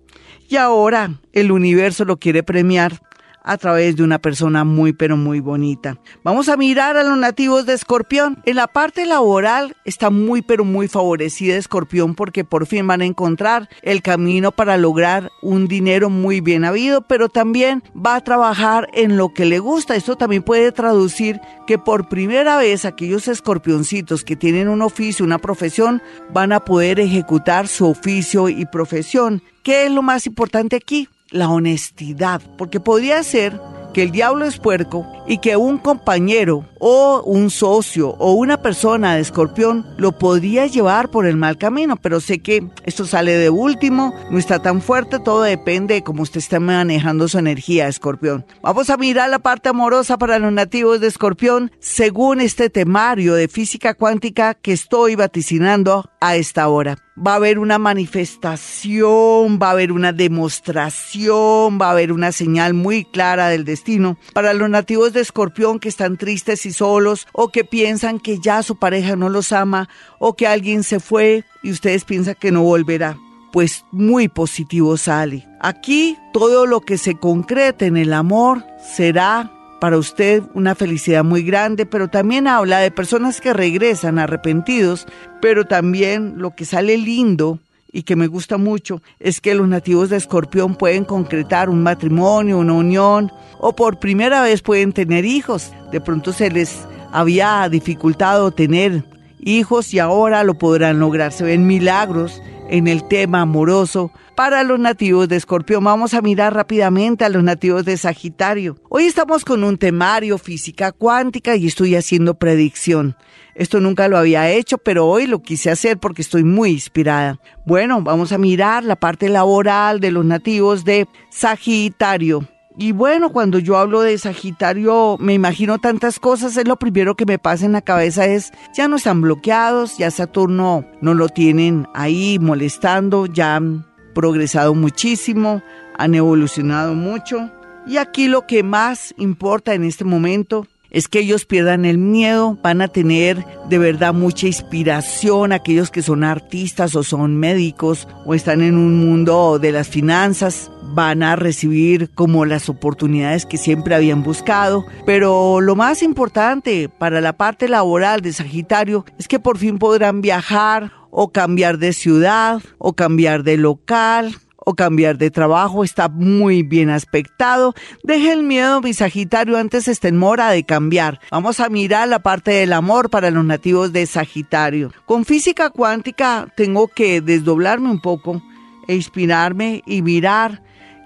y 0.48 0.56
ahora 0.56 1.20
el 1.32 1.52
universo 1.52 2.04
lo 2.04 2.16
quiere 2.16 2.42
premiar 2.42 3.00
a 3.48 3.56
través 3.56 3.96
de 3.96 4.02
una 4.02 4.18
persona 4.18 4.64
muy 4.64 4.92
pero 4.92 5.16
muy 5.16 5.40
bonita. 5.40 5.98
Vamos 6.22 6.50
a 6.50 6.58
mirar 6.58 6.98
a 6.98 7.02
los 7.02 7.16
nativos 7.16 7.64
de 7.64 7.72
Escorpión. 7.72 8.42
En 8.44 8.56
la 8.56 8.66
parte 8.66 9.06
laboral 9.06 9.74
está 9.86 10.10
muy 10.10 10.42
pero 10.42 10.66
muy 10.66 10.86
favorecida 10.86 11.56
Escorpión 11.56 12.14
porque 12.14 12.44
por 12.44 12.66
fin 12.66 12.86
van 12.86 13.00
a 13.00 13.06
encontrar 13.06 13.70
el 13.80 14.02
camino 14.02 14.52
para 14.52 14.76
lograr 14.76 15.30
un 15.40 15.66
dinero 15.66 16.10
muy 16.10 16.42
bien 16.42 16.66
habido, 16.66 17.00
pero 17.02 17.30
también 17.30 17.82
va 17.94 18.16
a 18.16 18.24
trabajar 18.24 18.88
en 18.92 19.16
lo 19.16 19.32
que 19.32 19.46
le 19.46 19.60
gusta. 19.60 19.96
Esto 19.96 20.16
también 20.16 20.42
puede 20.42 20.70
traducir 20.70 21.40
que 21.66 21.78
por 21.78 22.10
primera 22.10 22.58
vez 22.58 22.84
aquellos 22.84 23.28
escorpioncitos 23.28 24.24
que 24.24 24.36
tienen 24.36 24.68
un 24.68 24.82
oficio, 24.82 25.24
una 25.24 25.38
profesión, 25.38 26.02
van 26.34 26.52
a 26.52 26.60
poder 26.66 27.00
ejecutar 27.00 27.66
su 27.66 27.88
oficio 27.88 28.50
y 28.50 28.66
profesión. 28.66 29.42
¿Qué 29.68 29.84
es 29.84 29.92
lo 29.92 30.00
más 30.00 30.26
importante 30.26 30.76
aquí? 30.76 31.10
la 31.30 31.50
honestidad, 31.50 32.40
porque 32.56 32.80
podría 32.80 33.22
ser 33.22 33.60
que 33.92 34.02
el 34.02 34.12
diablo 34.12 34.46
es 34.46 34.56
puerco 34.56 35.06
y 35.26 35.40
que 35.40 35.58
un 35.58 35.76
compañero 35.76 36.64
o 36.80 37.22
un 37.24 37.50
socio 37.50 38.10
o 38.18 38.32
una 38.32 38.62
persona 38.62 39.14
de 39.14 39.20
escorpión 39.20 39.86
lo 39.96 40.12
podría 40.12 40.66
llevar 40.66 41.10
por 41.10 41.26
el 41.26 41.36
mal 41.36 41.58
camino, 41.58 41.96
pero 41.96 42.20
sé 42.20 42.40
que 42.40 42.68
esto 42.84 43.04
sale 43.04 43.32
de 43.32 43.50
último, 43.50 44.14
no 44.30 44.38
está 44.38 44.60
tan 44.60 44.80
fuerte, 44.80 45.18
todo 45.18 45.42
depende 45.42 45.94
de 45.94 46.02
cómo 46.02 46.22
usted 46.22 46.38
esté 46.38 46.58
manejando 46.58 47.28
su 47.28 47.38
energía, 47.38 47.88
escorpión. 47.88 48.46
Vamos 48.62 48.90
a 48.90 48.96
mirar 48.96 49.30
la 49.30 49.38
parte 49.38 49.68
amorosa 49.68 50.18
para 50.18 50.38
los 50.38 50.52
nativos 50.52 51.00
de 51.00 51.08
escorpión 51.08 51.70
según 51.80 52.40
este 52.40 52.70
temario 52.70 53.34
de 53.34 53.48
física 53.48 53.94
cuántica 53.94 54.54
que 54.54 54.72
estoy 54.72 55.14
vaticinando 55.14 56.10
a 56.20 56.36
esta 56.36 56.68
hora 56.68 56.98
va 57.26 57.32
a 57.32 57.36
haber 57.36 57.58
una 57.58 57.78
manifestación, 57.78 59.58
va 59.60 59.68
a 59.68 59.70
haber 59.72 59.92
una 59.92 60.12
demostración, 60.12 61.78
va 61.80 61.88
a 61.88 61.90
haber 61.92 62.12
una 62.12 62.32
señal 62.32 62.74
muy 62.74 63.04
clara 63.04 63.48
del 63.48 63.64
destino. 63.64 64.18
Para 64.32 64.54
los 64.54 64.70
nativos 64.70 65.12
de 65.12 65.20
Escorpión 65.20 65.78
que 65.78 65.88
están 65.88 66.16
tristes 66.16 66.66
solos 66.72 67.26
o 67.32 67.48
que 67.48 67.64
piensan 67.64 68.20
que 68.20 68.38
ya 68.38 68.62
su 68.62 68.76
pareja 68.76 69.16
no 69.16 69.28
los 69.28 69.52
ama 69.52 69.88
o 70.18 70.34
que 70.34 70.46
alguien 70.46 70.82
se 70.82 71.00
fue 71.00 71.44
y 71.62 71.70
ustedes 71.70 72.04
piensan 72.04 72.36
que 72.38 72.52
no 72.52 72.62
volverá. 72.62 73.16
Pues 73.52 73.84
muy 73.92 74.28
positivo 74.28 74.96
sale. 74.96 75.46
Aquí 75.60 76.18
todo 76.32 76.66
lo 76.66 76.80
que 76.80 76.98
se 76.98 77.14
concrete 77.14 77.86
en 77.86 77.96
el 77.96 78.12
amor 78.12 78.64
será 78.94 79.50
para 79.80 79.98
usted 79.98 80.42
una 80.54 80.74
felicidad 80.74 81.24
muy 81.24 81.42
grande, 81.42 81.86
pero 81.86 82.08
también 82.08 82.48
habla 82.48 82.78
de 82.78 82.90
personas 82.90 83.40
que 83.40 83.52
regresan 83.52 84.18
arrepentidos, 84.18 85.06
pero 85.40 85.66
también 85.66 86.34
lo 86.36 86.54
que 86.54 86.64
sale 86.64 86.96
lindo 86.98 87.60
y 87.90 88.02
que 88.02 88.16
me 88.16 88.26
gusta 88.26 88.58
mucho 88.58 89.02
es 89.18 89.40
que 89.40 89.54
los 89.54 89.68
nativos 89.68 90.10
de 90.10 90.16
Escorpión 90.16 90.74
pueden 90.74 91.04
concretar 91.04 91.68
un 91.68 91.82
matrimonio, 91.82 92.58
una 92.58 92.74
unión, 92.74 93.32
o 93.58 93.74
por 93.74 93.98
primera 93.98 94.42
vez 94.42 94.62
pueden 94.62 94.92
tener 94.92 95.24
hijos. 95.24 95.72
De 95.90 96.00
pronto 96.00 96.32
se 96.32 96.50
les 96.50 96.86
había 97.12 97.68
dificultado 97.68 98.50
tener 98.50 99.04
hijos 99.40 99.94
y 99.94 99.98
ahora 99.98 100.44
lo 100.44 100.58
podrán 100.58 100.98
lograr. 100.98 101.32
Se 101.32 101.44
ven 101.44 101.66
milagros 101.66 102.42
en 102.68 102.86
el 102.86 103.06
tema 103.06 103.40
amoroso 103.40 104.10
para 104.34 104.62
los 104.62 104.78
nativos 104.78 105.28
de 105.28 105.36
Escorpio. 105.36 105.80
Vamos 105.80 106.14
a 106.14 106.22
mirar 106.22 106.54
rápidamente 106.54 107.24
a 107.24 107.28
los 107.28 107.42
nativos 107.42 107.84
de 107.84 107.96
Sagitario. 107.96 108.76
Hoy 108.88 109.04
estamos 109.04 109.44
con 109.44 109.64
un 109.64 109.78
temario 109.78 110.38
física 110.38 110.92
cuántica 110.92 111.56
y 111.56 111.66
estoy 111.66 111.96
haciendo 111.96 112.34
predicción. 112.34 113.16
Esto 113.54 113.80
nunca 113.80 114.06
lo 114.08 114.18
había 114.18 114.50
hecho, 114.50 114.78
pero 114.78 115.06
hoy 115.06 115.26
lo 115.26 115.42
quise 115.42 115.70
hacer 115.70 115.98
porque 115.98 116.22
estoy 116.22 116.44
muy 116.44 116.70
inspirada. 116.70 117.40
Bueno, 117.66 118.02
vamos 118.02 118.30
a 118.30 118.38
mirar 118.38 118.84
la 118.84 118.96
parte 118.96 119.28
laboral 119.28 119.98
de 119.98 120.12
los 120.12 120.24
nativos 120.24 120.84
de 120.84 121.08
Sagitario. 121.30 122.46
Y 122.80 122.92
bueno, 122.92 123.30
cuando 123.30 123.58
yo 123.58 123.76
hablo 123.76 124.02
de 124.02 124.16
Sagitario, 124.18 125.16
me 125.18 125.34
imagino 125.34 125.78
tantas 125.78 126.20
cosas, 126.20 126.56
es 126.56 126.68
lo 126.68 126.76
primero 126.76 127.16
que 127.16 127.26
me 127.26 127.36
pasa 127.36 127.66
en 127.66 127.72
la 127.72 127.82
cabeza 127.82 128.26
es, 128.26 128.52
ya 128.72 128.86
no 128.86 128.96
están 128.96 129.20
bloqueados, 129.20 129.98
ya 129.98 130.12
Saturno 130.12 130.84
no 131.00 131.12
lo 131.12 131.28
tienen 131.28 131.88
ahí 131.92 132.38
molestando, 132.38 133.26
ya 133.26 133.56
han 133.56 133.84
progresado 134.14 134.76
muchísimo, 134.76 135.60
han 135.98 136.14
evolucionado 136.14 136.94
mucho. 136.94 137.50
Y 137.84 137.96
aquí 137.96 138.28
lo 138.28 138.46
que 138.46 138.62
más 138.62 139.12
importa 139.18 139.74
en 139.74 139.82
este 139.82 140.04
momento 140.04 140.68
es 140.90 141.08
que 141.08 141.20
ellos 141.20 141.44
pierdan 141.44 141.84
el 141.84 141.98
miedo, 141.98 142.58
van 142.62 142.80
a 142.80 142.88
tener 142.88 143.44
de 143.68 143.78
verdad 143.78 144.14
mucha 144.14 144.46
inspiración, 144.46 145.52
aquellos 145.52 145.90
que 145.90 146.02
son 146.02 146.24
artistas 146.24 146.94
o 146.96 147.02
son 147.02 147.36
médicos 147.36 148.08
o 148.24 148.34
están 148.34 148.62
en 148.62 148.76
un 148.76 148.98
mundo 148.98 149.58
de 149.58 149.72
las 149.72 149.88
finanzas, 149.88 150.70
van 150.94 151.22
a 151.22 151.36
recibir 151.36 152.10
como 152.14 152.44
las 152.44 152.68
oportunidades 152.68 153.44
que 153.44 153.58
siempre 153.58 153.94
habían 153.94 154.22
buscado, 154.22 154.86
pero 155.04 155.60
lo 155.60 155.76
más 155.76 156.02
importante 156.02 156.88
para 156.88 157.20
la 157.20 157.34
parte 157.34 157.68
laboral 157.68 158.20
de 158.22 158.32
Sagitario 158.32 159.04
es 159.18 159.28
que 159.28 159.38
por 159.38 159.58
fin 159.58 159.78
podrán 159.78 160.20
viajar 160.20 160.92
o 161.10 161.30
cambiar 161.30 161.78
de 161.78 161.92
ciudad 161.92 162.62
o 162.78 162.94
cambiar 162.94 163.42
de 163.42 163.56
local 163.56 164.34
o 164.68 164.74
cambiar 164.74 165.16
de 165.16 165.30
trabajo 165.30 165.82
está 165.82 166.10
muy 166.10 166.62
bien 166.62 166.90
aspectado. 166.90 167.74
Deje 168.02 168.32
el 168.32 168.42
miedo, 168.42 168.82
mi 168.82 168.92
Sagitario, 168.92 169.56
antes 169.56 169.88
está 169.88 170.08
en 170.08 170.18
mora 170.18 170.50
de 170.50 170.62
cambiar. 170.64 171.20
Vamos 171.30 171.58
a 171.60 171.70
mirar 171.70 172.06
la 172.06 172.18
parte 172.18 172.50
del 172.50 172.74
amor 172.74 173.08
para 173.08 173.30
los 173.30 173.46
nativos 173.46 173.94
de 173.94 174.04
Sagitario. 174.04 174.92
Con 175.06 175.24
física 175.24 175.70
cuántica 175.70 176.52
tengo 176.54 176.88
que 176.88 177.22
desdoblarme 177.22 177.90
un 177.90 178.02
poco 178.02 178.42
e 178.86 178.94
inspirarme 178.94 179.82
y 179.86 180.02
mirar 180.02 180.62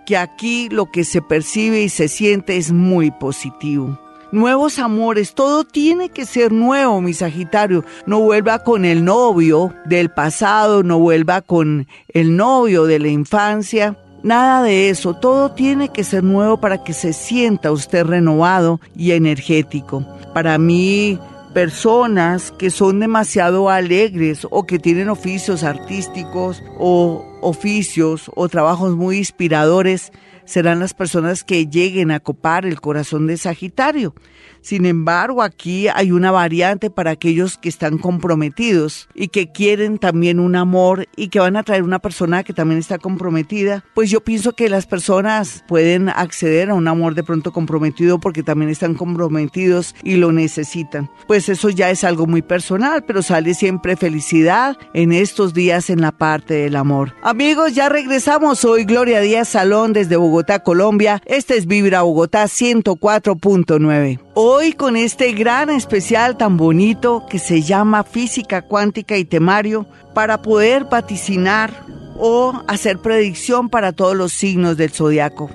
que 0.07 0.17
aquí 0.17 0.69
lo 0.69 0.91
que 0.91 1.05
se 1.05 1.23
percibe 1.23 1.83
y 1.83 1.89
se 1.89 2.09
siente 2.09 2.57
es 2.57 2.73
muy 2.73 3.13
positivo 3.13 3.97
nuevos 4.33 4.79
amores, 4.79 5.35
todo 5.35 5.65
tiene 5.65 6.09
que 6.09 6.27
ser 6.27 6.53
nuevo, 6.53 7.01
mi 7.01 7.13
Sagitario. 7.13 7.85
No 8.07 8.21
vuelva 8.21 8.65
con 8.65 8.85
el 8.85 9.05
novio 9.05 9.75
del 9.85 10.11
pasado, 10.11 10.83
no 10.83 10.99
vuelva 10.99 11.43
con 11.43 11.87
el 12.09 12.37
novio 12.37 12.85
de 12.85 12.99
la 12.99 13.09
infancia. 13.09 13.97
Nada 14.23 14.63
de 14.63 14.89
eso, 14.89 15.15
todo 15.15 15.53
tiene 15.53 15.91
que 15.91 16.05
ser 16.05 16.25
nuevo 16.25 16.61
para 16.61 16.83
que 16.83 16.93
se 16.93 17.13
sienta 17.13 17.73
usted 17.73 18.05
renovado 18.05 18.81
y 18.97 19.13
energético. 19.13 20.07
Para 20.33 20.59
mí, 20.59 21.19
personas 21.53 22.51
que 22.53 22.71
son 22.71 23.01
demasiado 23.01 23.69
alegres 23.69 24.47
o 24.51 24.65
que 24.65 24.79
tienen 24.79 25.09
oficios 25.09 25.65
artísticos 25.65 26.63
o 26.79 27.25
oficios 27.43 28.31
o 28.35 28.49
trabajos 28.49 28.97
muy 28.97 29.19
inspiradores, 29.19 30.13
serán 30.53 30.81
las 30.81 30.93
personas 30.93 31.45
que 31.45 31.67
lleguen 31.67 32.11
a 32.11 32.21
copar 32.21 32.67
el 32.67 32.79
corazón 32.79 33.27
de 33.27 33.39
Sagitario. 33.39 34.15
Sin 34.63 34.87
embargo, 34.87 35.43
aquí 35.43 35.89
hay 35.89 36.13
una 36.13 36.31
variante 36.31 36.89
para 36.89 37.11
aquellos 37.11 37.59
que 37.59 37.69
están 37.69 37.99
comprometidos 37.99 39.09
y 39.13 39.29
que 39.29 39.51
quieren 39.51 39.99
también 39.99 40.39
un 40.39 40.55
amor 40.55 41.09
y 41.17 41.29
que 41.29 41.41
van 41.41 41.57
a 41.57 41.65
traer 41.65 41.83
una 41.83 41.99
persona 41.99 42.45
que 42.45 42.53
también 42.53 42.79
está 42.79 42.99
comprometida. 42.99 43.85
Pues 43.93 44.09
yo 44.09 44.21
pienso 44.21 44.53
que 44.53 44.69
las 44.69 44.87
personas 44.87 45.65
pueden 45.67 46.09
acceder 46.09 46.71
a 46.71 46.75
un 46.75 46.87
amor 46.87 47.17
de 47.17 47.25
pronto 47.25 47.53
comprometido 47.53 48.21
porque 48.21 48.45
también 48.45 48.71
están 48.71 48.95
comprometidos 48.95 49.97
y 50.05 50.15
lo 50.15 50.31
necesitan. 50.31 51.11
Pues 51.27 51.49
eso 51.49 51.69
ya 51.69 51.91
es 51.91 52.05
algo 52.05 52.27
muy 52.27 52.43
personal, 52.43 53.05
pero 53.05 53.23
sale 53.23 53.55
siempre 53.55 53.97
felicidad 53.97 54.77
en 54.95 55.11
estos 55.11 55.55
días 55.55 55.91
en 55.91 56.01
la 56.01 56.13
parte 56.13 56.55
del 56.55 56.77
amor. 56.77 57.15
Amigos, 57.23 57.75
ya 57.75 57.89
regresamos. 57.89 58.65
Hoy 58.65 58.85
Gloria 58.85 59.21
Díaz 59.21 59.49
Salón 59.49 59.93
desde 59.93 60.17
Bogotá, 60.17 60.61
Colombia. 60.61 61.21
Este 61.27 61.57
es 61.57 61.67
Vibra 61.67 62.03
Bogotá 62.03 62.45
104.9. 62.45 64.21
Hoy 64.35 64.73
con 64.73 64.97
este 64.97 65.33
gran 65.33 65.69
especial 65.69 66.39
tan 66.39 66.57
bonito 66.57 67.27
que 67.29 67.39
se 67.39 67.61
llama 67.61 68.03
Física 68.03 68.63
Cuántica 68.63 69.19
y 69.19 69.27
Temario 69.27 69.87
para 70.15 70.41
poder 70.41 70.85
vaticinar 70.85 71.85
o 72.17 72.63
hacer 72.67 72.99
predicción 73.01 73.69
para 73.69 73.93
todos 73.93 74.17
los 74.17 74.33
signos 74.33 74.79
del 74.79 74.89
zodiaco. 74.89 75.51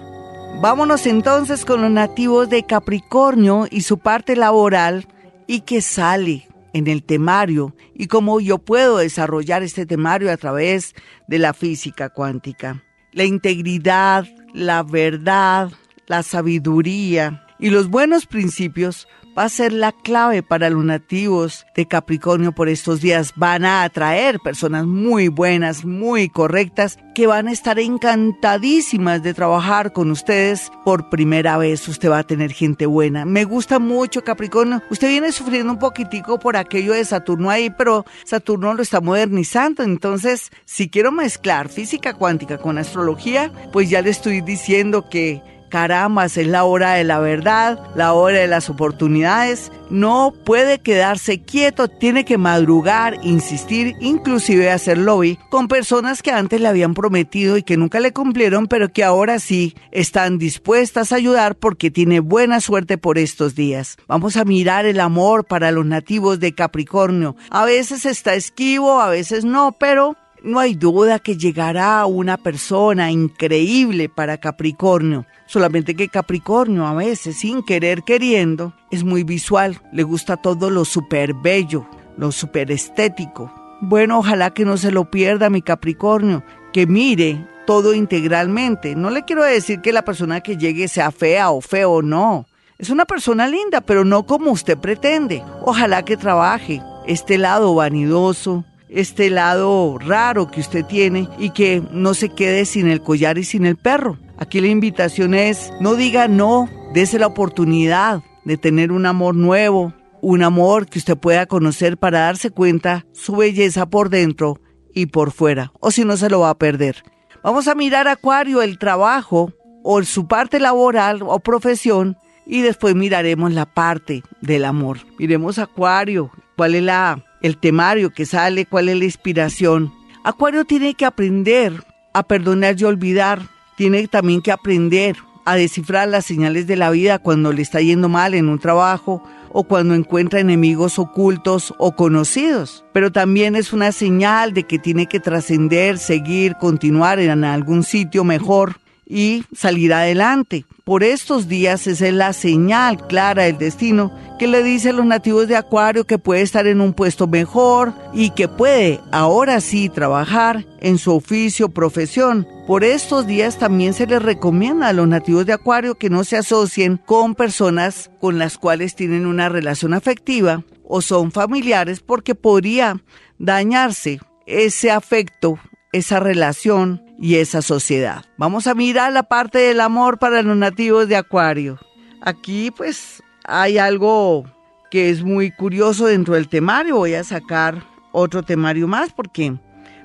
Vámonos 0.62 1.08
entonces 1.08 1.66
con 1.66 1.82
los 1.82 1.90
nativos 1.90 2.50
de 2.50 2.68
Capricornio 2.68 3.66
y 3.72 3.82
su 3.82 3.98
parte 3.98 4.36
laboral 4.36 5.08
y 5.48 5.62
que 5.62 5.82
sale 5.82 6.48
en 6.74 6.86
el 6.86 7.02
temario 7.02 7.76
y 7.96 8.06
cómo 8.06 8.40
yo 8.40 8.60
puedo 8.60 8.98
desarrollar 8.98 9.64
este 9.64 9.88
temario 9.88 10.32
a 10.32 10.38
través 10.38 10.94
de 11.28 11.40
la 11.40 11.56
física 11.56 12.10
cuántica. 12.10 12.84
La 13.12 13.24
integridad, 13.24 14.28
la 14.54 14.84
verdad, 14.84 15.72
la 16.06 16.22
sabiduría, 16.22 17.47
y 17.60 17.70
los 17.70 17.90
buenos 17.90 18.26
principios 18.26 19.08
va 19.38 19.44
a 19.44 19.50
ser 19.50 19.72
la 19.72 19.92
clave 19.92 20.42
para 20.42 20.70
los 20.70 20.84
nativos 20.84 21.68
de 21.76 21.88
Capricornio 21.88 22.54
por 22.54 22.70
estos 22.70 23.02
días. 23.02 23.34
Van 23.36 23.66
a 23.66 23.84
atraer 23.84 24.40
personas 24.40 24.88
muy 24.88 25.28
buenas, 25.28 25.86
muy 25.86 26.28
correctas, 26.28 26.98
que 27.14 27.28
van 27.28 27.48
a 27.48 27.52
estar 27.52 27.78
encantadísimas 27.78 29.22
de 29.22 29.36
trabajar 29.36 29.94
con 29.94 30.10
ustedes 30.10 30.72
por 30.84 31.10
primera 31.10 31.58
vez. 31.58 31.88
Usted 31.88 32.10
va 32.10 32.20
a 32.20 32.28
tener 32.28 32.52
gente 32.52 32.88
buena. 32.88 33.26
Me 33.26 33.44
gusta 33.44 33.78
mucho 33.78 34.24
Capricornio. 34.24 34.82
Usted 34.90 35.10
viene 35.10 35.32
sufriendo 35.32 35.74
un 35.74 35.80
poquitico 35.80 36.40
por 36.40 36.58
aquello 36.58 36.94
de 36.94 37.06
Saturno 37.06 37.52
ahí, 37.52 37.70
pero 37.70 38.06
Saturno 38.26 38.74
lo 38.74 38.82
está 38.82 39.02
modernizando. 39.02 39.84
Entonces, 39.84 40.52
si 40.66 40.90
quiero 40.90 41.12
mezclar 41.12 41.70
física 41.70 42.16
cuántica 42.16 42.58
con 42.58 42.80
astrología, 42.80 43.52
pues 43.72 43.90
ya 43.90 44.02
le 44.02 44.10
estoy 44.10 44.42
diciendo 44.42 45.10
que 45.10 45.57
Caramba, 45.70 46.26
es 46.26 46.38
la 46.38 46.64
hora 46.64 46.94
de 46.94 47.04
la 47.04 47.20
verdad, 47.20 47.80
la 47.96 48.14
hora 48.14 48.40
de 48.40 48.48
las 48.48 48.70
oportunidades. 48.70 49.72
No 49.90 50.34
puede 50.44 50.80
quedarse 50.80 51.42
quieto, 51.42 51.88
tiene 51.88 52.26
que 52.26 52.38
madrugar, 52.38 53.18
insistir, 53.24 53.96
inclusive 54.00 54.72
hacer 54.72 54.98
lobby 54.98 55.40
con 55.50 55.68
personas 55.68 56.22
que 56.22 56.32
antes 56.32 56.60
le 56.60 56.68
habían 56.68 56.94
prometido 56.94 57.58
y 57.58 57.64
que 57.64 57.78
nunca 57.78 58.00
le 58.00 58.14
cumplieron, 58.14 58.68
pero 58.68 58.90
que 58.90 59.04
ahora 59.04 59.40
sí 59.40 59.76
están 59.92 60.38
dispuestas 60.38 61.12
a 61.12 61.16
ayudar 61.16 61.56
porque 61.56 61.92
tiene 61.92 62.20
buena 62.20 62.60
suerte 62.60 62.98
por 62.98 63.18
estos 63.18 63.56
días. 63.56 63.98
Vamos 64.08 64.38
a 64.38 64.46
mirar 64.46 64.86
el 64.86 65.00
amor 65.00 65.46
para 65.46 65.72
los 65.72 65.86
nativos 65.86 66.40
de 66.40 66.54
Capricornio. 66.54 67.36
A 67.50 67.66
veces 67.66 68.06
está 68.06 68.36
esquivo, 68.36 69.00
a 69.00 69.10
veces 69.10 69.46
no, 69.46 69.74
pero 69.80 70.16
no 70.44 70.60
hay 70.60 70.76
duda 70.76 71.20
que 71.20 71.38
llegará 71.38 72.06
una 72.06 72.38
persona 72.38 73.12
increíble 73.12 74.10
para 74.10 74.38
Capricornio. 74.38 75.26
Solamente 75.46 75.96
que 75.96 76.10
Capricornio 76.10 76.86
a 76.86 76.94
veces, 76.94 77.40
sin 77.40 77.64
querer 77.64 78.04
queriendo, 78.04 78.74
es 78.92 79.04
muy 79.04 79.24
visual. 79.24 79.82
Le 79.92 80.04
gusta 80.04 80.38
todo 80.38 80.70
lo 80.70 80.86
súper 80.86 81.34
bello, 81.34 81.88
lo 82.18 82.32
súper 82.32 82.72
estético. 82.72 83.52
Bueno, 83.82 84.20
ojalá 84.20 84.52
que 84.52 84.66
no 84.66 84.78
se 84.78 84.92
lo 84.92 85.10
pierda 85.10 85.50
mi 85.50 85.62
Capricornio, 85.62 86.44
que 86.74 86.88
mire 86.88 87.48
todo 87.66 87.94
integralmente. 87.94 88.96
No 88.96 89.10
le 89.10 89.24
quiero 89.24 89.44
decir 89.44 89.82
que 89.82 89.94
la 89.94 90.04
persona 90.04 90.42
que 90.42 90.58
llegue 90.58 90.88
sea 90.88 91.12
fea 91.12 91.52
o 91.52 91.62
feo, 91.62 92.02
no. 92.02 92.46
Es 92.78 92.90
una 92.90 93.06
persona 93.06 93.48
linda, 93.48 93.82
pero 93.82 94.06
no 94.06 94.26
como 94.26 94.52
usted 94.52 94.78
pretende. 94.78 95.44
Ojalá 95.62 96.04
que 96.04 96.16
trabaje 96.16 96.82
este 97.08 97.38
lado 97.38 97.74
vanidoso, 97.76 98.66
este 98.90 99.30
lado 99.30 99.98
raro 100.00 100.50
que 100.50 100.62
usted 100.62 100.86
tiene 100.86 101.28
y 101.38 101.52
que 101.52 101.84
no 101.92 102.14
se 102.14 102.30
quede 102.30 102.66
sin 102.66 102.88
el 102.88 103.02
collar 103.02 103.38
y 103.38 103.44
sin 103.44 103.66
el 103.66 103.76
perro. 103.76 104.18
Aquí 104.38 104.62
la 104.62 104.68
invitación 104.68 105.34
es, 105.34 105.72
no 105.80 105.96
diga 105.96 106.28
no, 106.28 106.70
dése 106.94 107.20
la 107.20 107.28
oportunidad 107.28 108.22
de 108.46 108.58
tener 108.58 108.92
un 108.92 109.06
amor 109.06 109.36
nuevo, 109.36 109.94
un 110.22 110.44
amor 110.44 110.88
que 110.88 111.00
usted 111.00 111.18
pueda 111.18 111.46
conocer 111.46 111.98
para 111.98 112.20
darse 112.20 112.50
cuenta 112.50 113.06
su 113.14 113.36
belleza 113.36 113.88
por 113.88 114.10
dentro 114.10 114.60
y 114.94 115.08
por 115.08 115.32
fuera, 115.32 115.72
o 115.80 115.92
si 115.92 116.06
no 116.06 116.18
se 116.18 116.30
lo 116.30 116.40
va 116.40 116.52
a 116.52 116.58
perder. 116.58 117.04
Vamos 117.44 117.68
a 117.68 117.76
mirar 117.76 118.08
Acuario, 118.08 118.62
el 118.62 118.78
trabajo 118.78 119.52
o 119.84 120.04
su 120.04 120.28
parte 120.28 120.60
laboral 120.60 121.22
o 121.24 121.40
profesión 121.40 122.18
y 122.46 122.62
después 122.62 122.96
miraremos 122.96 123.54
la 123.54 123.66
parte 123.66 124.24
del 124.42 124.66
amor. 124.66 125.00
Miremos 125.20 125.60
Acuario, 125.60 126.32
cuál 126.56 126.76
es 126.76 126.84
la 126.84 127.24
el 127.42 127.58
temario 127.58 128.12
que 128.12 128.26
sale, 128.26 128.66
cuál 128.66 128.90
es 128.90 128.98
la 128.98 129.06
inspiración. 129.06 129.94
Acuario 130.24 130.66
tiene 130.66 130.94
que 130.94 131.06
aprender 131.06 131.84
a 132.14 132.24
perdonar 132.24 132.76
y 132.80 132.84
olvidar. 132.84 133.42
Tiene 133.76 134.08
también 134.08 134.42
que 134.42 134.52
aprender 134.52 135.16
a 135.46 135.56
descifrar 135.56 136.10
las 136.10 136.26
señales 136.26 136.68
de 136.68 136.76
la 136.76 136.90
vida 136.90 137.20
cuando 137.20 137.54
le 137.54 137.62
está 137.62 137.80
yendo 137.80 138.10
mal 138.10 138.34
en 138.34 138.50
un 138.50 138.60
trabajo 138.60 139.24
o 139.54 139.64
cuando 139.64 139.96
encuentra 139.96 140.40
enemigos 140.40 141.00
ocultos 141.00 141.74
o 141.78 141.96
conocidos. 141.96 142.84
Pero 142.92 143.12
también 143.12 143.56
es 143.56 143.72
una 143.72 143.92
señal 143.92 144.54
de 144.54 144.64
que 144.64 144.80
tiene 144.80 145.08
que 145.08 145.20
trascender, 145.20 145.98
seguir, 145.98 146.56
continuar 146.60 147.20
en 147.20 147.44
algún 147.44 147.84
sitio 147.84 148.24
mejor 148.24 148.76
y 149.10 149.46
salir 149.56 149.94
adelante. 149.94 150.66
Por 150.84 151.04
estos 151.04 151.48
días 151.48 151.88
es 151.88 152.02
la 152.02 152.34
señal 152.34 153.08
clara 153.08 153.44
del 153.44 153.58
destino 153.58 154.12
que 154.38 154.48
le 154.48 154.64
dice 154.64 154.90
a 154.90 154.94
los 154.94 155.06
nativos 155.06 155.48
de 155.48 155.56
Acuario 155.56 156.06
que 156.06 156.20
puede 156.20 156.42
estar 156.42 156.68
en 156.68 156.80
un 156.80 156.94
puesto 156.94 157.28
mejor 157.28 157.94
y 158.14 158.30
que 158.32 158.48
puede 158.48 159.02
ahora 159.12 159.60
sí 159.62 159.90
trabajar 159.90 160.66
en 160.80 160.98
su 160.98 161.16
oficio, 161.16 161.70
profesión. 161.70 162.48
Por 162.68 162.84
estos 162.84 163.26
días 163.26 163.58
también 163.58 163.94
se 163.94 164.08
les 164.08 164.22
recomienda 164.22 164.90
a 164.90 164.94
los 164.94 165.08
nativos 165.08 165.46
de 165.46 165.54
Acuario 165.54 165.96
que 165.96 166.10
no 166.10 166.24
se 166.24 166.38
asocien 166.38 166.98
con 166.98 167.36
personas 167.36 168.12
con 168.20 168.38
las 168.38 168.58
cuales 168.58 168.96
tienen 168.96 169.26
una 169.26 169.50
relación 169.50 169.94
afectiva 169.94 170.64
o 170.84 171.02
son 171.02 171.32
familiares 171.32 172.00
porque 172.00 172.36
podría 172.36 173.02
dañarse 173.40 174.20
ese 174.46 174.92
afecto, 174.92 175.60
esa 175.92 176.20
relación 176.20 177.04
y 177.20 177.36
esa 177.36 177.62
sociedad. 177.62 178.26
Vamos 178.38 178.68
a 178.68 178.76
mirar 178.76 179.14
la 179.14 179.24
parte 179.24 179.60
del 179.60 179.80
amor 179.82 180.20
para 180.20 180.42
los 180.42 180.58
nativos 180.58 181.08
de 181.08 181.16
Acuario. 181.16 181.80
Aquí 182.22 182.72
pues 182.72 183.24
hay 183.44 183.78
algo 183.78 184.46
que 184.92 185.10
es 185.10 185.24
muy 185.24 185.52
curioso 185.52 186.06
dentro 186.06 186.36
del 186.36 186.48
temario. 186.48 186.98
Voy 186.98 187.14
a 187.14 187.24
sacar 187.24 187.84
otro 188.12 188.44
temario 188.44 188.88
más 188.88 189.12
porque 189.14 189.56